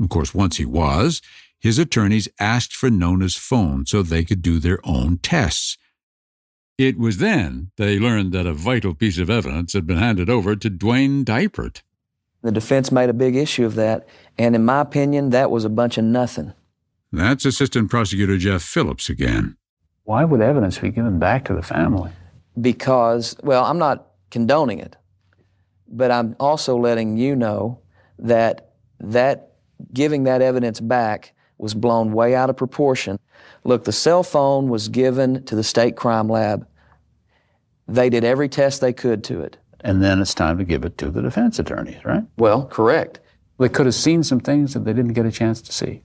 Of 0.00 0.08
course, 0.08 0.34
once 0.34 0.56
he 0.56 0.64
was, 0.64 1.22
his 1.64 1.78
attorneys 1.78 2.28
asked 2.38 2.76
for 2.76 2.90
Nona's 2.90 3.36
phone 3.36 3.86
so 3.86 4.02
they 4.02 4.22
could 4.22 4.42
do 4.42 4.58
their 4.58 4.78
own 4.84 5.16
tests. 5.16 5.78
It 6.76 6.98
was 6.98 7.16
then 7.16 7.70
they 7.78 7.98
learned 7.98 8.32
that 8.32 8.44
a 8.44 8.52
vital 8.52 8.92
piece 8.92 9.16
of 9.16 9.30
evidence 9.30 9.72
had 9.72 9.86
been 9.86 9.96
handed 9.96 10.28
over 10.28 10.56
to 10.56 10.68
Dwayne 10.68 11.24
Dipert. 11.24 11.80
The 12.42 12.52
defense 12.52 12.92
made 12.92 13.08
a 13.08 13.14
big 13.14 13.34
issue 13.34 13.64
of 13.64 13.76
that, 13.76 14.06
and 14.36 14.54
in 14.54 14.66
my 14.66 14.82
opinion, 14.82 15.30
that 15.30 15.50
was 15.50 15.64
a 15.64 15.70
bunch 15.70 15.96
of 15.96 16.04
nothing. 16.04 16.52
That's 17.10 17.46
Assistant 17.46 17.88
Prosecutor 17.88 18.36
Jeff 18.36 18.60
Phillips 18.60 19.08
again. 19.08 19.56
Why 20.02 20.26
would 20.26 20.42
evidence 20.42 20.76
be 20.76 20.90
given 20.90 21.18
back 21.18 21.46
to 21.46 21.54
the 21.54 21.62
family? 21.62 22.10
Because, 22.60 23.36
well, 23.42 23.64
I'm 23.64 23.78
not 23.78 24.08
condoning 24.30 24.80
it, 24.80 24.96
but 25.88 26.10
I'm 26.10 26.36
also 26.38 26.76
letting 26.76 27.16
you 27.16 27.34
know 27.34 27.80
that 28.18 28.74
that 29.00 29.54
giving 29.94 30.24
that 30.24 30.42
evidence 30.42 30.78
back 30.78 31.33
was 31.64 31.74
blown 31.74 32.12
way 32.12 32.34
out 32.36 32.50
of 32.50 32.56
proportion. 32.56 33.18
Look, 33.64 33.84
the 33.84 33.92
cell 33.92 34.22
phone 34.22 34.68
was 34.68 34.88
given 34.88 35.42
to 35.46 35.56
the 35.56 35.64
state 35.64 35.96
crime 35.96 36.28
lab. 36.28 36.66
They 37.88 38.10
did 38.10 38.22
every 38.22 38.50
test 38.50 38.82
they 38.82 38.92
could 38.92 39.24
to 39.24 39.40
it. 39.40 39.56
And 39.80 40.02
then 40.02 40.20
it's 40.20 40.34
time 40.34 40.58
to 40.58 40.64
give 40.64 40.84
it 40.84 40.96
to 40.98 41.10
the 41.10 41.22
defense 41.22 41.58
attorneys, 41.58 42.04
right? 42.04 42.22
Well, 42.36 42.66
correct. 42.66 43.20
They 43.58 43.70
could 43.70 43.86
have 43.86 43.94
seen 43.94 44.22
some 44.22 44.40
things 44.40 44.74
that 44.74 44.84
they 44.84 44.92
didn't 44.92 45.14
get 45.14 45.24
a 45.24 45.32
chance 45.32 45.62
to 45.62 45.72
see. 45.72 46.02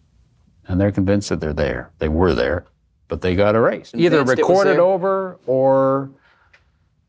And 0.67 0.79
they're 0.79 0.91
convinced 0.93 1.27
that 1.29 1.41
they're 1.41 1.51
there. 1.53 1.91
They 1.99 2.07
were 2.09 2.33
there, 2.33 2.65
but 3.09 3.21
they 3.21 3.35
got 3.35 3.55
erased. 3.55 3.95
Either 3.95 4.19
Convinced 4.19 4.39
it 4.39 4.43
was 4.43 4.49
recorded 4.49 4.79
over 4.79 5.39
or 5.45 6.09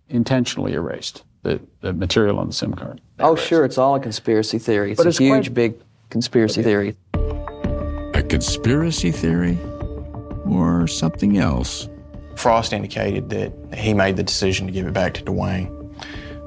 intentionally 0.08 0.72
erased, 0.72 1.22
the, 1.42 1.60
the 1.82 1.92
material 1.92 2.38
on 2.40 2.48
the 2.48 2.52
SIM 2.52 2.74
card. 2.74 3.00
Oh, 3.20 3.36
sure, 3.36 3.64
it's 3.64 3.78
all 3.78 3.94
a 3.94 4.00
conspiracy 4.00 4.58
theory. 4.58 4.92
It's 4.92 4.98
But 4.98 5.06
a 5.06 5.10
it's 5.10 5.18
huge, 5.18 5.46
quite- 5.46 5.54
big 5.54 5.74
conspiracy 6.08 6.62
theory. 6.64 6.96
Conspiracy 8.30 9.10
theory? 9.10 9.58
Or 10.46 10.80
or 10.80 10.86
something 10.86 11.38
else? 11.38 11.88
Frost 12.36 12.72
indicated 12.72 13.28
that 13.30 13.52
he 13.74 13.92
made 13.92 14.16
the 14.16 14.22
decision 14.22 14.66
to 14.66 14.72
give 14.72 14.86
it 14.86 14.92
back 14.92 15.14
to 15.14 15.22
Dwayne 15.22 15.68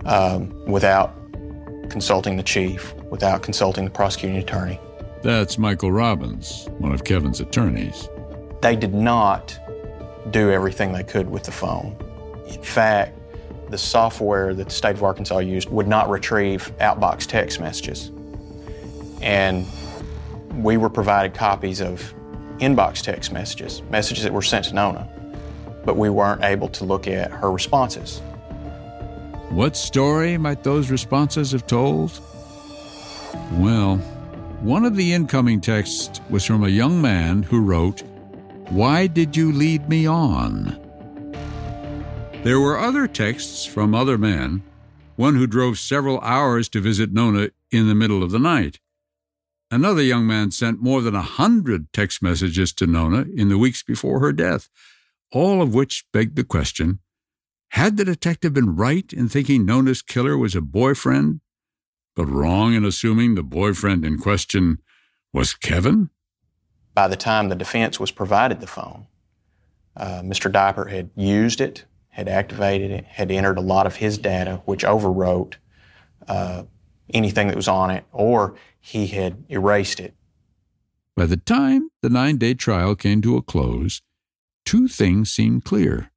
um, 0.06 0.54
without 0.66 1.14
consulting 1.90 2.38
the 2.38 2.44
chief, 2.44 2.94
without 3.12 3.44
consulting 3.44 3.86
the 3.86 3.92
prosecuting 3.92 4.38
attorney. 4.38 4.80
That's 5.22 5.58
Michael 5.58 5.92
Robbins, 5.92 6.68
one 6.80 6.92
of 6.92 7.04
Kevin's 7.04 7.40
attorneys. 7.40 8.10
They 8.62 8.76
did 8.76 8.94
not 8.94 9.58
do 10.32 10.52
everything 10.52 10.94
they 10.94 11.04
could 11.04 11.30
with 11.30 11.44
the 11.44 11.52
phone. 11.52 11.96
In 12.48 12.62
fact, 12.62 13.18
the 13.70 13.78
software 13.78 14.54
that 14.54 14.66
the 14.66 14.74
state 14.74 14.96
of 14.96 15.04
Arkansas 15.04 15.40
used 15.40 15.70
would 15.70 15.88
not 15.88 16.10
retrieve 16.10 16.72
outbox 16.80 17.28
text 17.28 17.60
messages. 17.60 18.12
And 19.22 19.66
we 20.54 20.78
were 20.78 20.90
provided 20.90 21.34
copies 21.34 21.82
of 21.82 22.14
inbox 22.60 23.02
text 23.02 23.32
messages, 23.32 23.82
messages 23.90 24.24
that 24.24 24.34
were 24.34 24.42
sent 24.42 24.66
to 24.66 24.74
Nona, 24.74 25.08
but 25.86 25.98
we 25.98 26.10
weren't 26.10 26.44
able 26.44 26.70
to 26.70 26.86
look 26.86 27.08
at 27.08 27.32
her 27.32 27.52
responses. 27.52 28.20
What 29.50 29.76
story 29.76 30.38
might 30.38 30.64
those 30.64 30.90
responses 30.90 31.52
have 31.52 31.68
told? 31.68 32.20
Well, 33.54 33.98
one 34.62 34.86
of 34.86 34.96
the 34.96 35.14
incoming 35.14 35.62
texts 35.62 36.22
was 36.30 36.46
from 36.46 36.64
a 36.64 36.70
young 36.70 37.02
man 37.02 37.44
who 37.44 37.62
wrote, 37.62 38.02
Why 38.70 39.08
did 39.08 39.36
you 39.36 39.52
lead 39.52 39.90
me 39.90 40.06
on? 40.06 40.80
There 42.44 42.60
were 42.60 42.78
other 42.78 43.08
texts 43.08 43.66
from 43.66 43.94
other 43.94 44.18
men, 44.18 44.64
one 45.16 45.36
who 45.36 45.48
drove 45.48 45.78
several 45.78 46.20
hours 46.22 46.68
to 46.70 46.82
visit 46.82 47.14
Nona 47.14 47.50
in 47.72 47.88
the 47.88 47.96
middle 47.96 48.24
of 48.24 48.32
the 48.32 48.40
night. 48.40 48.80
Another 49.74 50.04
young 50.04 50.28
man 50.28 50.52
sent 50.52 50.84
more 50.84 51.02
than 51.02 51.16
a 51.16 51.24
hundred 51.24 51.92
text 51.94 52.22
messages 52.22 52.72
to 52.74 52.86
Nona 52.86 53.26
in 53.36 53.50
the 53.50 53.58
weeks 53.58 53.82
before 53.82 54.20
her 54.20 54.32
death, 54.32 54.70
all 55.32 55.64
of 55.64 55.74
which 55.74 56.06
begged 56.14 56.36
the 56.36 56.44
question 56.44 57.00
had 57.70 57.98
the 57.98 58.06
detective 58.06 58.54
been 58.54 58.76
right 58.76 59.12
in 59.12 59.28
thinking 59.28 59.66
Nona's 59.66 60.04
killer 60.04 60.38
was 60.38 60.54
a 60.54 60.62
boyfriend, 60.62 61.42
but 62.16 62.28
wrong 62.28 62.76
in 62.76 62.86
assuming 62.86 63.34
the 63.34 63.42
boyfriend 63.42 64.06
in 64.06 64.20
question 64.20 64.78
was 65.34 65.56
Kevin? 65.56 66.12
By 66.94 67.08
the 67.08 67.16
time 67.16 67.50
the 67.50 67.56
defense 67.56 68.00
was 68.00 68.12
provided 68.12 68.62
the 68.62 68.68
phone, 68.68 69.08
uh, 69.98 70.22
Mr. 70.22 70.52
Dipert 70.52 70.92
had 70.92 71.10
used 71.16 71.60
it, 71.60 71.86
had 72.10 72.30
activated 72.30 72.92
it, 72.92 73.06
had 73.06 73.32
entered 73.32 73.58
a 73.58 73.62
lot 73.62 73.88
of 73.88 73.96
his 73.96 74.20
data, 74.20 74.62
which 74.66 74.84
overwrote 74.84 75.56
uh, 76.28 76.66
anything 77.14 77.48
that 77.48 77.56
was 77.56 77.68
on 77.68 77.92
it, 77.92 78.06
or 78.12 78.56
he 78.80 79.08
had 79.08 79.44
erased 79.50 80.00
it. 80.00 80.14
By 81.16 81.26
the 81.26 81.38
time 81.38 81.90
the 82.02 82.10
nine 82.10 82.38
day 82.38 82.54
trial 82.54 82.96
came 82.96 83.22
to 83.22 83.38
a 83.38 83.42
close, 83.42 84.02
two 84.66 84.88
things 84.88 85.32
seemed 85.32 85.64
clear. 85.64 86.12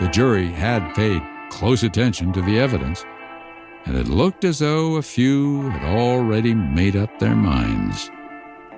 The 0.00 0.08
jury 0.08 0.46
had 0.46 0.94
paid 0.94 1.22
close 1.50 1.82
attention 1.82 2.32
to 2.32 2.42
the 2.42 2.58
evidence, 2.58 3.04
and 3.84 3.96
it 3.96 4.08
looked 4.08 4.44
as 4.44 4.60
though 4.60 4.96
a 4.96 5.02
few 5.02 5.68
had 5.70 5.84
already 5.96 6.54
made 6.54 6.96
up 6.96 7.18
their 7.18 7.36
minds. 7.36 8.10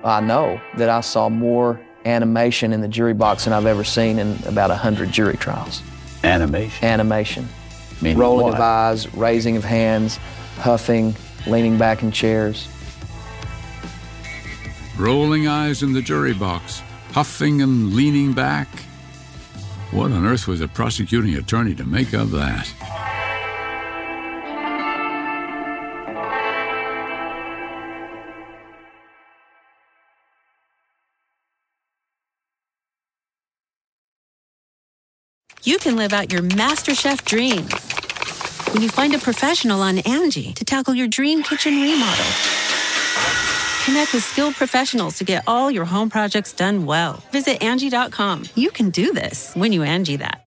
I 0.03 0.21
know 0.21 0.59
that 0.77 0.89
I 0.89 1.01
saw 1.01 1.29
more 1.29 1.79
animation 2.05 2.73
in 2.73 2.81
the 2.81 2.87
jury 2.87 3.13
box 3.13 3.45
than 3.45 3.53
I've 3.53 3.65
ever 3.65 3.83
seen 3.83 4.19
in 4.19 4.37
about 4.45 4.71
a 4.71 4.75
hundred 4.75 5.11
jury 5.11 5.37
trials. 5.37 5.81
Animation? 6.23 6.85
Animation. 6.85 7.47
Meaning 8.01 8.17
Rolling 8.17 8.45
what? 8.45 8.55
of 8.55 8.59
eyes, 8.59 9.11
raising 9.15 9.57
of 9.57 9.63
hands, 9.63 10.19
huffing, 10.55 11.15
leaning 11.47 11.77
back 11.77 12.03
in 12.03 12.11
chairs. 12.11 12.67
Rolling 14.97 15.47
eyes 15.47 15.83
in 15.83 15.93
the 15.93 16.01
jury 16.01 16.33
box, 16.33 16.81
huffing 17.11 17.61
and 17.61 17.93
leaning 17.93 18.33
back. 18.33 18.67
What 19.91 20.11
on 20.11 20.25
earth 20.25 20.47
was 20.47 20.61
a 20.61 20.67
prosecuting 20.67 21.35
attorney 21.35 21.75
to 21.75 21.85
make 21.85 22.13
of 22.13 22.31
that? 22.31 22.71
You 35.63 35.79
can 35.79 35.95
live 35.95 36.13
out 36.13 36.31
your 36.31 36.43
MasterChef 36.43 37.25
dreams 37.25 37.94
when 38.75 38.81
you 38.81 38.89
find 38.89 39.15
a 39.15 39.19
professional 39.19 39.81
on 39.81 39.99
Angie 39.99 40.51
to 40.51 40.65
tackle 40.65 40.93
your 40.93 41.07
dream 41.07 41.43
kitchen 41.43 41.81
remodel. 41.81 42.25
Connect 43.85 44.13
with 44.13 44.21
skilled 44.21 44.53
professionals 44.55 45.17
to 45.17 45.23
get 45.23 45.45
all 45.47 45.71
your 45.71 45.85
home 45.85 46.09
projects 46.09 46.51
done 46.51 46.85
well. 46.85 47.23
Visit 47.31 47.63
Angie.com. 47.63 48.43
You 48.53 48.71
can 48.71 48.89
do 48.89 49.13
this 49.13 49.53
when 49.53 49.71
you 49.71 49.83
Angie 49.83 50.17
that. 50.17 50.43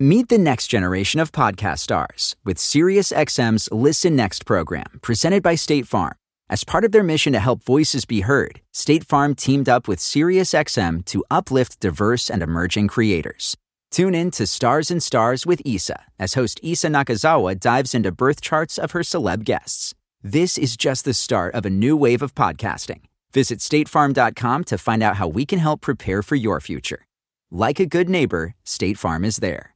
Meet 0.00 0.30
the 0.30 0.38
next 0.38 0.68
generation 0.68 1.20
of 1.20 1.32
podcast 1.32 1.80
stars 1.80 2.34
with 2.46 2.56
SiriusXM's 2.56 3.70
Listen 3.70 4.16
Next 4.16 4.46
program, 4.46 4.98
presented 5.02 5.42
by 5.42 5.54
State 5.54 5.86
Farm. 5.86 6.14
As 6.48 6.64
part 6.64 6.82
of 6.82 6.92
their 6.92 7.02
mission 7.02 7.34
to 7.34 7.40
help 7.40 7.62
voices 7.62 8.06
be 8.06 8.22
heard, 8.22 8.62
State 8.72 9.04
Farm 9.04 9.34
teamed 9.34 9.68
up 9.68 9.86
with 9.86 9.98
SiriusXM 9.98 11.04
to 11.04 11.24
uplift 11.30 11.78
diverse 11.78 12.30
and 12.30 12.42
emerging 12.42 12.88
creators. 12.88 13.54
Tune 13.92 14.14
in 14.14 14.30
to 14.30 14.46
Stars 14.46 14.90
and 14.90 15.02
Stars 15.02 15.44
with 15.44 15.60
Issa 15.66 16.04
as 16.18 16.32
host 16.32 16.58
Issa 16.62 16.88
Nakazawa 16.88 17.60
dives 17.60 17.94
into 17.94 18.10
birth 18.10 18.40
charts 18.40 18.78
of 18.78 18.92
her 18.92 19.00
celeb 19.00 19.44
guests. 19.44 19.92
This 20.22 20.56
is 20.56 20.78
just 20.78 21.04
the 21.04 21.12
start 21.12 21.54
of 21.54 21.66
a 21.66 21.70
new 21.70 21.94
wave 21.94 22.22
of 22.22 22.34
podcasting. 22.34 23.02
Visit 23.34 23.58
statefarm.com 23.58 24.64
to 24.64 24.78
find 24.78 25.02
out 25.02 25.16
how 25.16 25.28
we 25.28 25.44
can 25.44 25.58
help 25.58 25.82
prepare 25.82 26.22
for 26.22 26.36
your 26.36 26.58
future. 26.58 27.06
Like 27.50 27.78
a 27.78 27.84
good 27.84 28.08
neighbor, 28.08 28.54
State 28.64 28.96
Farm 28.96 29.26
is 29.26 29.36
there. 29.36 29.74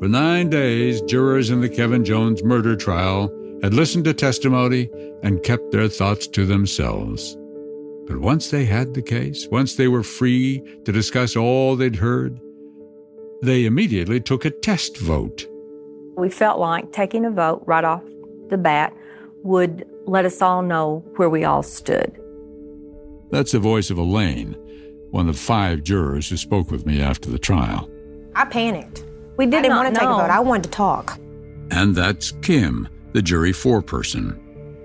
For 0.00 0.08
nine 0.08 0.50
days, 0.50 1.00
jurors 1.02 1.50
in 1.50 1.60
the 1.60 1.68
Kevin 1.68 2.04
Jones 2.04 2.42
murder 2.42 2.74
trial 2.74 3.30
had 3.62 3.74
listened 3.74 4.06
to 4.06 4.12
testimony 4.12 4.90
and 5.22 5.40
kept 5.44 5.70
their 5.70 5.86
thoughts 5.86 6.26
to 6.26 6.44
themselves. 6.44 7.36
But 8.12 8.20
once 8.20 8.50
they 8.50 8.66
had 8.66 8.92
the 8.92 9.00
case, 9.00 9.48
once 9.50 9.76
they 9.76 9.88
were 9.88 10.02
free 10.02 10.62
to 10.84 10.92
discuss 10.92 11.34
all 11.34 11.76
they'd 11.76 11.96
heard, 11.96 12.38
they 13.40 13.64
immediately 13.64 14.20
took 14.20 14.44
a 14.44 14.50
test 14.50 14.98
vote. 14.98 15.46
We 16.18 16.28
felt 16.28 16.58
like 16.60 16.92
taking 16.92 17.24
a 17.24 17.30
vote 17.30 17.62
right 17.64 17.84
off 17.84 18.02
the 18.50 18.58
bat 18.58 18.92
would 19.44 19.86
let 20.04 20.26
us 20.26 20.42
all 20.42 20.60
know 20.60 21.02
where 21.16 21.30
we 21.30 21.44
all 21.44 21.62
stood. 21.62 22.14
That's 23.30 23.52
the 23.52 23.58
voice 23.58 23.88
of 23.88 23.96
Elaine, 23.96 24.58
one 25.10 25.30
of 25.30 25.38
five 25.38 25.82
jurors 25.82 26.28
who 26.28 26.36
spoke 26.36 26.70
with 26.70 26.84
me 26.84 27.00
after 27.00 27.30
the 27.30 27.38
trial. 27.38 27.88
I 28.34 28.44
panicked. 28.44 29.06
We 29.38 29.46
didn't 29.46 29.70
not 29.70 29.84
want 29.84 29.94
to 29.94 30.00
take 30.00 30.06
a 30.06 30.12
vote. 30.12 30.28
I 30.28 30.40
wanted 30.40 30.64
to 30.64 30.70
talk. 30.70 31.18
And 31.70 31.96
that's 31.96 32.32
Kim, 32.42 32.90
the 33.14 33.22
jury 33.22 33.52
foreperson. 33.52 34.38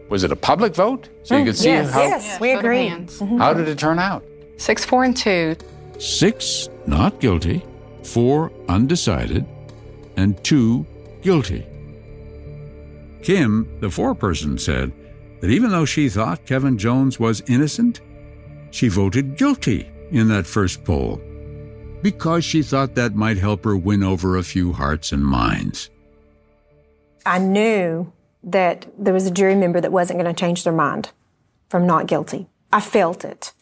Was 0.10 0.24
it 0.24 0.32
a 0.32 0.36
public 0.36 0.74
vote? 0.74 1.10
So 1.24 1.36
you 1.36 1.42
hmm. 1.42 1.48
could 1.48 1.58
see 1.58 1.70
yes, 1.70 1.92
how, 1.92 2.02
yes, 2.02 2.40
we 2.40 2.54
vote 2.54 2.60
agree. 2.60 2.88
hands. 2.88 3.20
Mm-hmm. 3.20 3.38
how 3.38 3.54
did 3.54 3.68
it 3.68 3.78
turn 3.78 4.00
out? 4.00 4.24
Six, 4.58 4.86
four, 4.86 5.04
and 5.04 5.16
two. 5.16 5.56
Six 6.00 6.70
not 6.86 7.20
guilty, 7.20 7.64
four 8.04 8.52
undecided, 8.70 9.46
and 10.16 10.42
two 10.44 10.86
guilty. 11.22 11.66
Kim, 13.22 13.68
the 13.82 13.88
foreperson, 13.88 14.60
said 14.60 14.92
that 15.42 15.50
even 15.50 15.72
though 15.72 15.86
she 15.86 16.10
thought 16.10 16.46
Kevin 16.46 16.78
Jones 16.78 17.20
was 17.20 17.44
innocent, 17.48 18.02
she 18.72 18.88
voted 18.88 19.38
guilty 19.38 19.90
in 20.12 20.28
that 20.30 20.48
first 20.48 20.84
poll 20.84 21.22
because 22.02 22.46
she 22.46 22.62
thought 22.62 22.96
that 22.96 23.16
might 23.16 23.38
help 23.38 23.64
her 23.64 23.76
win 23.76 24.04
over 24.04 24.38
a 24.38 24.44
few 24.44 24.72
hearts 24.72 25.12
and 25.12 25.26
minds. 25.26 25.90
I 27.26 27.40
knew 27.40 28.12
that 28.48 28.88
there 28.98 29.14
was 29.14 29.28
a 29.28 29.32
jury 29.32 29.56
member 29.56 29.80
that 29.82 29.92
wasn't 29.92 30.20
going 30.20 30.34
to 30.34 30.40
change 30.40 30.64
their 30.64 30.74
mind 30.74 31.12
from 31.70 31.86
not 31.86 32.08
guilty. 32.08 32.48
I 32.72 32.80
felt 32.80 33.24
it. 33.24 33.54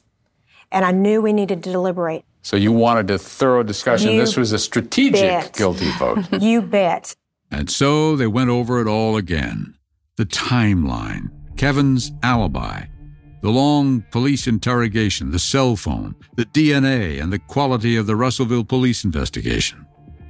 And 0.71 0.85
I 0.85 0.91
knew 0.91 1.21
we 1.21 1.33
needed 1.33 1.63
to 1.63 1.71
deliberate. 1.71 2.23
So 2.43 2.55
you 2.55 2.71
wanted 2.71 3.09
a 3.09 3.17
thorough 3.17 3.63
discussion. 3.63 4.11
You 4.11 4.19
this 4.19 4.37
was 4.37 4.51
a 4.51 4.59
strategic 4.59 5.21
bet. 5.21 5.53
guilty 5.53 5.89
vote. 5.97 6.25
You 6.41 6.61
bet. 6.61 7.15
And 7.51 7.69
so 7.69 8.15
they 8.15 8.27
went 8.27 8.49
over 8.49 8.79
it 8.81 8.87
all 8.87 9.17
again 9.17 9.75
the 10.17 10.25
timeline, 10.25 11.29
Kevin's 11.57 12.11
alibi, 12.23 12.85
the 13.41 13.49
long 13.49 14.01
police 14.11 14.47
interrogation, 14.47 15.31
the 15.31 15.39
cell 15.39 15.75
phone, 15.75 16.15
the 16.35 16.45
DNA, 16.45 17.21
and 17.21 17.33
the 17.33 17.39
quality 17.39 17.97
of 17.97 18.07
the 18.07 18.15
Russellville 18.15 18.63
police 18.63 19.03
investigation. 19.03 19.85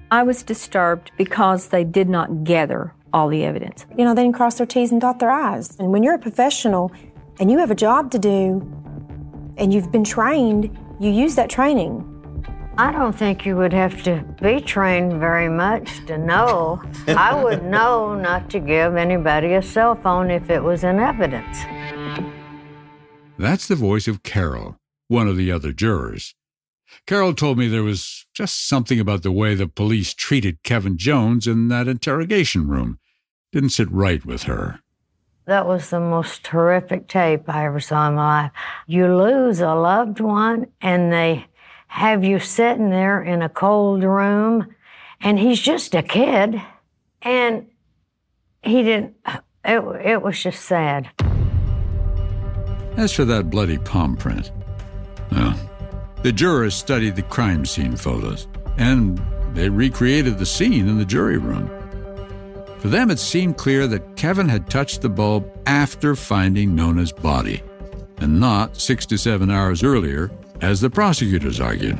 I 0.09 0.23
was 0.23 0.41
disturbed 0.41 1.11
because 1.17 1.67
they 1.67 1.83
did 1.83 2.09
not 2.09 2.43
gather 2.43 2.93
all 3.15 3.29
the 3.29 3.45
evidence. 3.45 3.85
You 3.97 4.03
know, 4.03 4.13
they 4.13 4.23
didn't 4.23 4.35
cross 4.35 4.57
their 4.57 4.67
T's 4.67 4.91
and 4.91 4.99
dot 4.99 5.19
their 5.19 5.31
I's. 5.31 5.79
And 5.79 5.93
when 5.93 6.03
you're 6.03 6.15
a 6.15 6.19
professional 6.19 6.91
and 7.39 7.49
you 7.49 7.57
have 7.59 7.71
a 7.71 7.75
job 7.75 8.11
to 8.11 8.19
do 8.19 8.61
and 9.57 9.73
you've 9.73 9.89
been 9.89 10.03
trained, 10.03 10.77
you 10.99 11.09
use 11.09 11.35
that 11.35 11.49
training. 11.49 12.11
I 12.77 12.91
don't 12.91 13.15
think 13.15 13.45
you 13.45 13.55
would 13.55 13.71
have 13.71 14.03
to 14.03 14.25
be 14.41 14.59
trained 14.59 15.13
very 15.13 15.47
much 15.47 16.05
to 16.07 16.17
know. 16.17 16.83
I 17.07 17.41
would 17.41 17.63
know 17.75 18.15
not 18.15 18.49
to 18.49 18.59
give 18.59 18.97
anybody 18.97 19.53
a 19.53 19.61
cell 19.61 19.95
phone 19.95 20.29
if 20.29 20.49
it 20.49 20.61
was 20.61 20.83
in 20.83 20.99
evidence. 20.99 21.57
That's 23.39 23.69
the 23.69 23.75
voice 23.75 24.09
of 24.09 24.23
Carol, 24.23 24.77
one 25.07 25.29
of 25.29 25.37
the 25.37 25.53
other 25.53 25.71
jurors. 25.71 26.35
Carol 27.07 27.33
told 27.33 27.57
me 27.57 27.69
there 27.69 27.81
was 27.81 28.25
just 28.33 28.67
something 28.67 28.99
about 28.99 29.23
the 29.23 29.31
way 29.31 29.55
the 29.55 29.67
police 29.67 30.13
treated 30.13 30.63
Kevin 30.63 30.97
Jones 30.97 31.47
in 31.47 31.69
that 31.69 31.87
interrogation 31.87 32.67
room. 32.67 32.99
Didn't 33.55 33.69
sit 33.69 33.89
right 33.89 34.25
with 34.25 34.43
her. 34.43 34.81
That 35.45 35.65
was 35.65 35.89
the 35.89 36.01
most 36.01 36.45
horrific 36.45 37.07
tape 37.07 37.47
I 37.47 37.65
ever 37.65 37.79
saw 37.79 38.09
in 38.09 38.15
my 38.15 38.41
life. 38.41 38.51
You 38.85 39.15
lose 39.15 39.61
a 39.61 39.73
loved 39.73 40.19
one, 40.19 40.67
and 40.81 41.09
they 41.09 41.45
have 41.87 42.25
you 42.25 42.37
sitting 42.39 42.89
there 42.89 43.23
in 43.23 43.41
a 43.41 43.47
cold 43.47 44.03
room, 44.03 44.67
and 45.21 45.39
he's 45.39 45.61
just 45.61 45.95
a 45.95 46.03
kid, 46.03 46.61
and 47.21 47.67
he 48.61 48.83
didn't. 48.83 49.15
It, 49.63 49.81
it 50.03 50.21
was 50.21 50.43
just 50.43 50.65
sad. 50.65 51.09
As 52.97 53.13
for 53.13 53.23
that 53.23 53.49
bloody 53.49 53.77
palm 53.77 54.17
print, 54.17 54.51
well, 55.31 55.57
the 56.23 56.33
jurors 56.33 56.75
studied 56.75 57.15
the 57.15 57.21
crime 57.21 57.65
scene 57.65 57.95
photos, 57.95 58.49
and 58.75 59.17
they 59.53 59.69
recreated 59.69 60.39
the 60.39 60.45
scene 60.45 60.89
in 60.89 60.97
the 60.97 61.05
jury 61.05 61.37
room. 61.37 61.71
For 62.85 62.89
them, 62.89 63.09
it 63.09 63.17
seemed 63.17 63.57
clear 63.57 63.87
that 63.87 64.15
Kevin 64.15 64.47
had 64.47 64.69
touched 64.69 65.01
the 65.01 65.09
bulb 65.09 65.51
after 65.65 66.15
finding 66.15 66.75
Nona's 66.75 67.11
body, 67.11 67.63
and 68.17 68.39
not 68.39 68.79
six 68.79 69.07
to 69.07 69.17
seven 69.17 69.49
hours 69.49 69.81
earlier, 69.81 70.29
as 70.61 70.81
the 70.81 70.89
prosecutors 70.91 71.59
argued. 71.59 71.97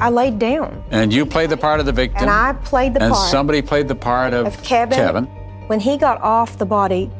I 0.00 0.08
laid 0.08 0.38
down. 0.38 0.82
And 0.90 1.12
you 1.12 1.26
played 1.26 1.50
the 1.50 1.58
part 1.58 1.78
of 1.78 1.84
the 1.84 1.92
victim. 1.92 2.22
And 2.22 2.30
I 2.30 2.54
played 2.64 2.94
the 2.94 3.02
and 3.02 3.12
part. 3.12 3.30
somebody 3.30 3.60
played 3.60 3.86
the 3.86 3.94
part 3.94 4.32
of, 4.32 4.46
of 4.46 4.62
Kevin. 4.62 4.96
Kevin. 4.96 5.24
When 5.66 5.78
he 5.78 5.98
got 5.98 6.18
off 6.22 6.56
the 6.56 6.64
body, 6.64 7.10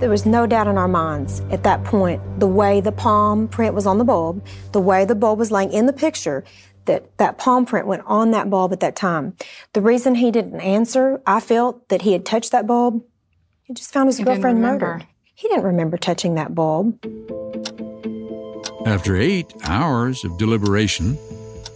there 0.00 0.10
was 0.10 0.26
no 0.26 0.44
doubt 0.44 0.66
in 0.66 0.76
our 0.76 0.88
minds 0.88 1.40
at 1.52 1.62
that 1.62 1.84
point, 1.84 2.20
the 2.40 2.48
way 2.48 2.80
the 2.80 2.90
palm 2.90 3.46
print 3.46 3.76
was 3.76 3.86
on 3.86 3.98
the 3.98 4.04
bulb, 4.04 4.44
the 4.72 4.80
way 4.80 5.04
the 5.04 5.14
bulb 5.14 5.38
was 5.38 5.52
laying 5.52 5.72
in 5.72 5.86
the 5.86 5.92
picture, 5.92 6.42
that 6.88 7.16
that 7.18 7.38
palm 7.38 7.64
print 7.64 7.86
went 7.86 8.02
on 8.06 8.32
that 8.32 8.50
bulb 8.50 8.72
at 8.72 8.80
that 8.80 8.96
time. 8.96 9.36
The 9.72 9.80
reason 9.80 10.16
he 10.16 10.32
didn't 10.32 10.60
answer, 10.60 11.22
I 11.24 11.38
felt 11.38 11.88
that 11.88 12.02
he 12.02 12.12
had 12.12 12.26
touched 12.26 12.50
that 12.50 12.66
bulb. 12.66 13.04
He 13.62 13.72
just 13.72 13.92
found 13.92 14.08
his 14.08 14.18
He 14.18 14.24
girlfriend 14.24 14.60
murdered. 14.60 15.06
He 15.34 15.46
didn't 15.46 15.64
remember 15.64 15.96
touching 15.96 16.34
that 16.34 16.54
bulb. 16.54 16.98
After 18.84 19.16
eight 19.16 19.54
hours 19.64 20.24
of 20.24 20.36
deliberation, 20.38 21.16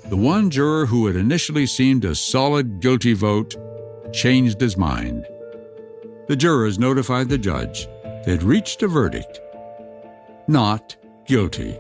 the 0.09 0.16
one 0.16 0.51
juror 0.51 0.87
who 0.87 1.07
had 1.07 1.14
initially 1.14 1.66
seemed 1.66 2.05
a 2.05 2.14
solid 2.14 2.81
guilty 2.81 3.12
vote 3.12 3.55
changed 4.12 4.61
his 4.61 4.77
mind. 4.77 5.25
The 6.27 6.37
jurors 6.37 6.79
notified 6.79 7.29
the 7.29 7.38
judge 7.38 7.87
they'd 8.25 8.42
reached 8.42 8.83
a 8.83 8.88
verdict 8.88 9.40
not 10.48 10.96
guilty. 11.27 11.79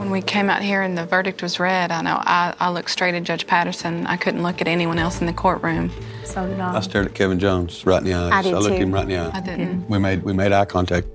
When 0.00 0.10
we 0.10 0.22
came 0.22 0.48
out 0.48 0.62
here 0.62 0.80
and 0.80 0.96
the 0.96 1.04
verdict 1.04 1.42
was 1.42 1.60
read, 1.60 1.92
I 1.92 2.00
know 2.00 2.16
I, 2.18 2.54
I 2.58 2.70
looked 2.70 2.90
straight 2.90 3.14
at 3.14 3.22
Judge 3.22 3.46
Patterson. 3.46 4.06
I 4.06 4.16
couldn't 4.16 4.42
look 4.42 4.62
at 4.62 4.66
anyone 4.66 4.98
else 4.98 5.20
in 5.20 5.26
the 5.26 5.32
courtroom. 5.34 5.90
So 6.24 6.46
did 6.46 6.58
I 6.58 6.78
I 6.78 6.80
stared 6.80 7.04
at 7.04 7.14
Kevin 7.14 7.38
Jones 7.38 7.84
right 7.84 7.98
in 7.98 8.04
the 8.04 8.14
eyes. 8.14 8.32
I 8.32 8.40
did 8.40 8.54
looked 8.54 8.68
too. 8.68 8.82
him 8.82 8.94
right 8.94 9.02
in 9.02 9.10
the 9.10 9.18
eye. 9.18 9.30
I 9.34 9.40
didn't. 9.42 9.86
We 9.90 9.98
made 9.98 10.22
we 10.22 10.32
made 10.32 10.52
eye 10.52 10.64
contact. 10.64 11.06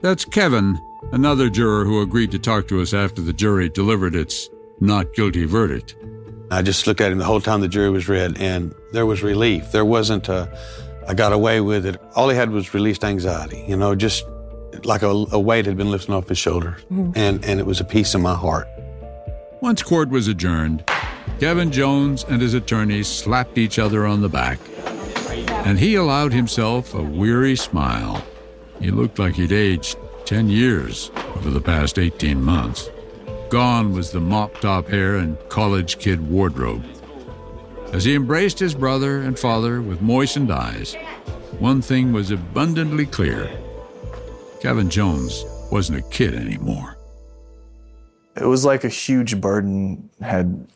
That's 0.00 0.24
Kevin, 0.24 0.78
another 1.10 1.50
juror 1.50 1.84
who 1.84 2.02
agreed 2.02 2.30
to 2.30 2.38
talk 2.38 2.68
to 2.68 2.80
us 2.80 2.94
after 2.94 3.20
the 3.20 3.32
jury 3.32 3.68
delivered 3.68 4.14
its 4.14 4.48
not 4.78 5.12
guilty 5.14 5.44
verdict. 5.44 5.96
I 6.52 6.62
just 6.62 6.86
looked 6.86 7.00
at 7.00 7.10
him 7.10 7.18
the 7.18 7.24
whole 7.24 7.40
time 7.40 7.62
the 7.62 7.68
jury 7.68 7.90
was 7.90 8.08
read, 8.08 8.40
and 8.40 8.72
there 8.92 9.06
was 9.06 9.24
relief. 9.24 9.72
There 9.72 9.84
wasn't 9.84 10.28
a, 10.28 10.56
I 11.08 11.14
got 11.14 11.32
away 11.32 11.60
with 11.62 11.84
it. 11.84 12.00
All 12.14 12.28
he 12.28 12.36
had 12.36 12.50
was 12.50 12.74
released 12.74 13.02
anxiety, 13.02 13.64
you 13.66 13.76
know, 13.76 13.96
just 13.96 14.24
like 14.84 15.02
a, 15.02 15.08
a 15.32 15.38
weight 15.38 15.66
had 15.66 15.76
been 15.76 15.90
lifted 15.90 16.12
off 16.12 16.28
his 16.28 16.38
shoulders. 16.38 16.80
Mhm. 16.90 17.16
And, 17.16 17.44
and 17.44 17.60
it 17.60 17.66
was 17.66 17.80
a 17.80 17.84
peace 17.84 18.14
in 18.14 18.22
my 18.22 18.34
heart. 18.34 18.68
Once 19.60 19.82
court 19.82 20.08
was 20.08 20.26
adjourned, 20.28 20.84
Kevin 21.38 21.70
Jones 21.70 22.24
and 22.28 22.40
his 22.40 22.54
attorneys 22.54 23.06
slapped 23.08 23.58
each 23.58 23.78
other 23.78 24.06
on 24.06 24.20
the 24.20 24.28
back, 24.28 24.58
and 25.66 25.78
he 25.78 25.94
allowed 25.94 26.32
himself 26.32 26.94
a 26.94 27.02
weary 27.02 27.56
smile. 27.56 28.24
He 28.80 28.90
looked 28.90 29.18
like 29.18 29.34
he'd 29.34 29.52
aged 29.52 29.96
10 30.24 30.48
years 30.48 31.10
over 31.36 31.50
the 31.50 31.60
past 31.60 31.98
18 31.98 32.42
months. 32.42 32.88
Gone 33.50 33.92
was 33.92 34.10
the 34.12 34.20
mop 34.20 34.54
top 34.60 34.88
hair 34.88 35.16
and 35.16 35.36
college 35.48 35.98
kid 35.98 36.30
wardrobe. 36.30 36.84
As 37.92 38.04
he 38.04 38.14
embraced 38.14 38.58
his 38.58 38.74
brother 38.74 39.20
and 39.20 39.38
father 39.38 39.82
with 39.82 40.00
moistened 40.00 40.52
eyes, 40.52 40.94
one 41.58 41.82
thing 41.82 42.12
was 42.12 42.30
abundantly 42.30 43.04
clear 43.06 43.50
Kevin 44.60 44.90
Jones 44.90 45.44
wasn't 45.72 45.98
a 45.98 46.02
kid 46.10 46.34
anymore. 46.34 46.98
It 48.36 48.44
was 48.44 48.64
like 48.64 48.84
a 48.84 48.88
huge 48.88 49.40
burden 49.40 50.10
had, 50.20 50.68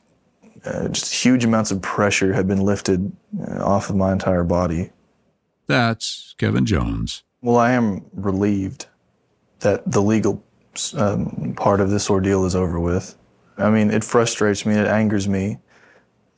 uh, 0.65 0.89
just 0.89 1.13
huge 1.13 1.45
amounts 1.45 1.71
of 1.71 1.83
pressure 1.83 2.33
had 2.33 2.49
been 2.49 2.63
lifted 2.63 3.13
uh, 3.47 3.63
off 3.63 3.91
of 3.91 3.97
my 3.97 4.11
entire 4.11 4.43
body. 4.43 4.91
That's 5.67 6.35
Kevin 6.39 6.65
Jones. 6.65 7.25
Well, 7.43 7.59
I 7.59 7.73
am 7.73 8.07
relieved 8.15 8.87
that 9.61 9.91
the 9.91 10.01
legal 10.01 10.43
um, 10.97 11.55
part 11.57 11.81
of 11.81 11.91
this 11.91 12.09
ordeal 12.09 12.47
is 12.47 12.57
over 12.57 12.81
with. 12.81 13.17
I 13.59 13.69
mean, 13.69 13.91
it 13.91 14.03
frustrates 14.03 14.65
me, 14.65 14.75
it 14.75 14.87
angers 14.87 15.29
me 15.29 15.59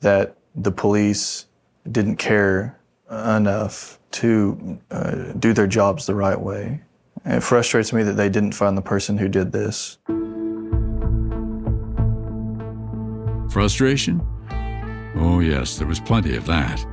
that 0.01 0.35
the 0.53 0.71
police 0.71 1.45
didn't 1.89 2.17
care 2.17 2.77
enough 3.09 3.99
to 4.11 4.79
uh, 4.91 5.31
do 5.39 5.53
their 5.53 5.67
jobs 5.67 6.05
the 6.05 6.15
right 6.15 6.39
way. 6.39 6.81
It 7.29 7.41
frustrates 7.41 7.91
me 7.91 8.03
that 8.03 8.13
they 8.13 8.29
didn't 8.29 8.53
find 8.53 8.77
the 8.77 8.81
person 8.81 9.17
who 9.17 9.27
did 9.27 9.51
this. 9.51 9.97
Frustration? 13.51 14.21
Oh, 15.15 15.41
yes, 15.41 15.77
there 15.77 15.87
was 15.87 15.99
plenty 15.99 16.37
of 16.37 16.45
that. 16.45 16.85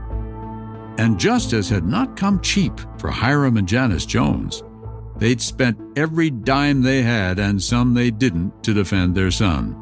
And 0.98 1.20
justice 1.20 1.68
had 1.68 1.84
not 1.84 2.16
come 2.16 2.40
cheap 2.40 2.72
for 2.98 3.10
Hiram 3.10 3.56
and 3.56 3.68
Janice 3.68 4.06
Jones. 4.06 4.64
They'd 5.18 5.40
spent 5.40 5.78
every 5.96 6.30
dime 6.30 6.82
they 6.82 7.02
had 7.02 7.38
and 7.38 7.62
some 7.62 7.94
they 7.94 8.10
didn't 8.10 8.64
to 8.64 8.74
defend 8.74 9.14
their 9.14 9.30
son. 9.30 9.76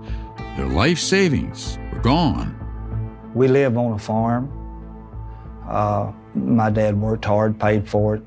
Their 0.56 0.68
life 0.68 0.98
savings 0.98 1.78
were 1.92 2.00
gone. 2.00 2.58
We 3.34 3.48
live 3.48 3.78
on 3.78 3.92
a 3.92 3.98
farm. 3.98 4.52
Uh, 5.66 6.12
my 6.34 6.68
dad 6.68 7.00
worked 7.00 7.24
hard, 7.24 7.58
paid 7.58 7.88
for 7.88 8.16
it. 8.16 8.22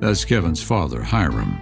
That's 0.00 0.24
Kevin's 0.24 0.62
father, 0.62 1.02
Hiram. 1.02 1.60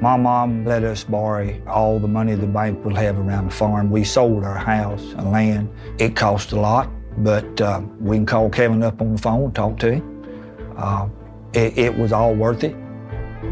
My 0.00 0.16
mom 0.16 0.64
let 0.64 0.84
us 0.84 1.04
borrow 1.04 1.60
all 1.66 1.98
the 1.98 2.08
money 2.08 2.34
the 2.34 2.46
bank 2.46 2.84
would 2.84 2.96
have 2.96 3.18
around 3.18 3.50
the 3.50 3.54
farm. 3.54 3.90
We 3.90 4.04
sold 4.04 4.44
our 4.44 4.58
house 4.58 5.02
and 5.12 5.30
land. 5.30 5.70
It 5.98 6.16
cost 6.16 6.52
a 6.52 6.60
lot, 6.60 6.90
but 7.18 7.60
uh, 7.60 7.82
we 8.00 8.16
can 8.16 8.26
call 8.26 8.50
Kevin 8.50 8.82
up 8.82 9.00
on 9.00 9.14
the 9.14 9.22
phone 9.22 9.44
and 9.44 9.54
talk 9.54 9.78
to 9.80 9.92
him. 9.92 10.74
Uh, 10.76 11.08
it, 11.52 11.78
it 11.78 11.96
was 11.96 12.12
all 12.12 12.34
worth 12.34 12.64
it. 12.64 12.74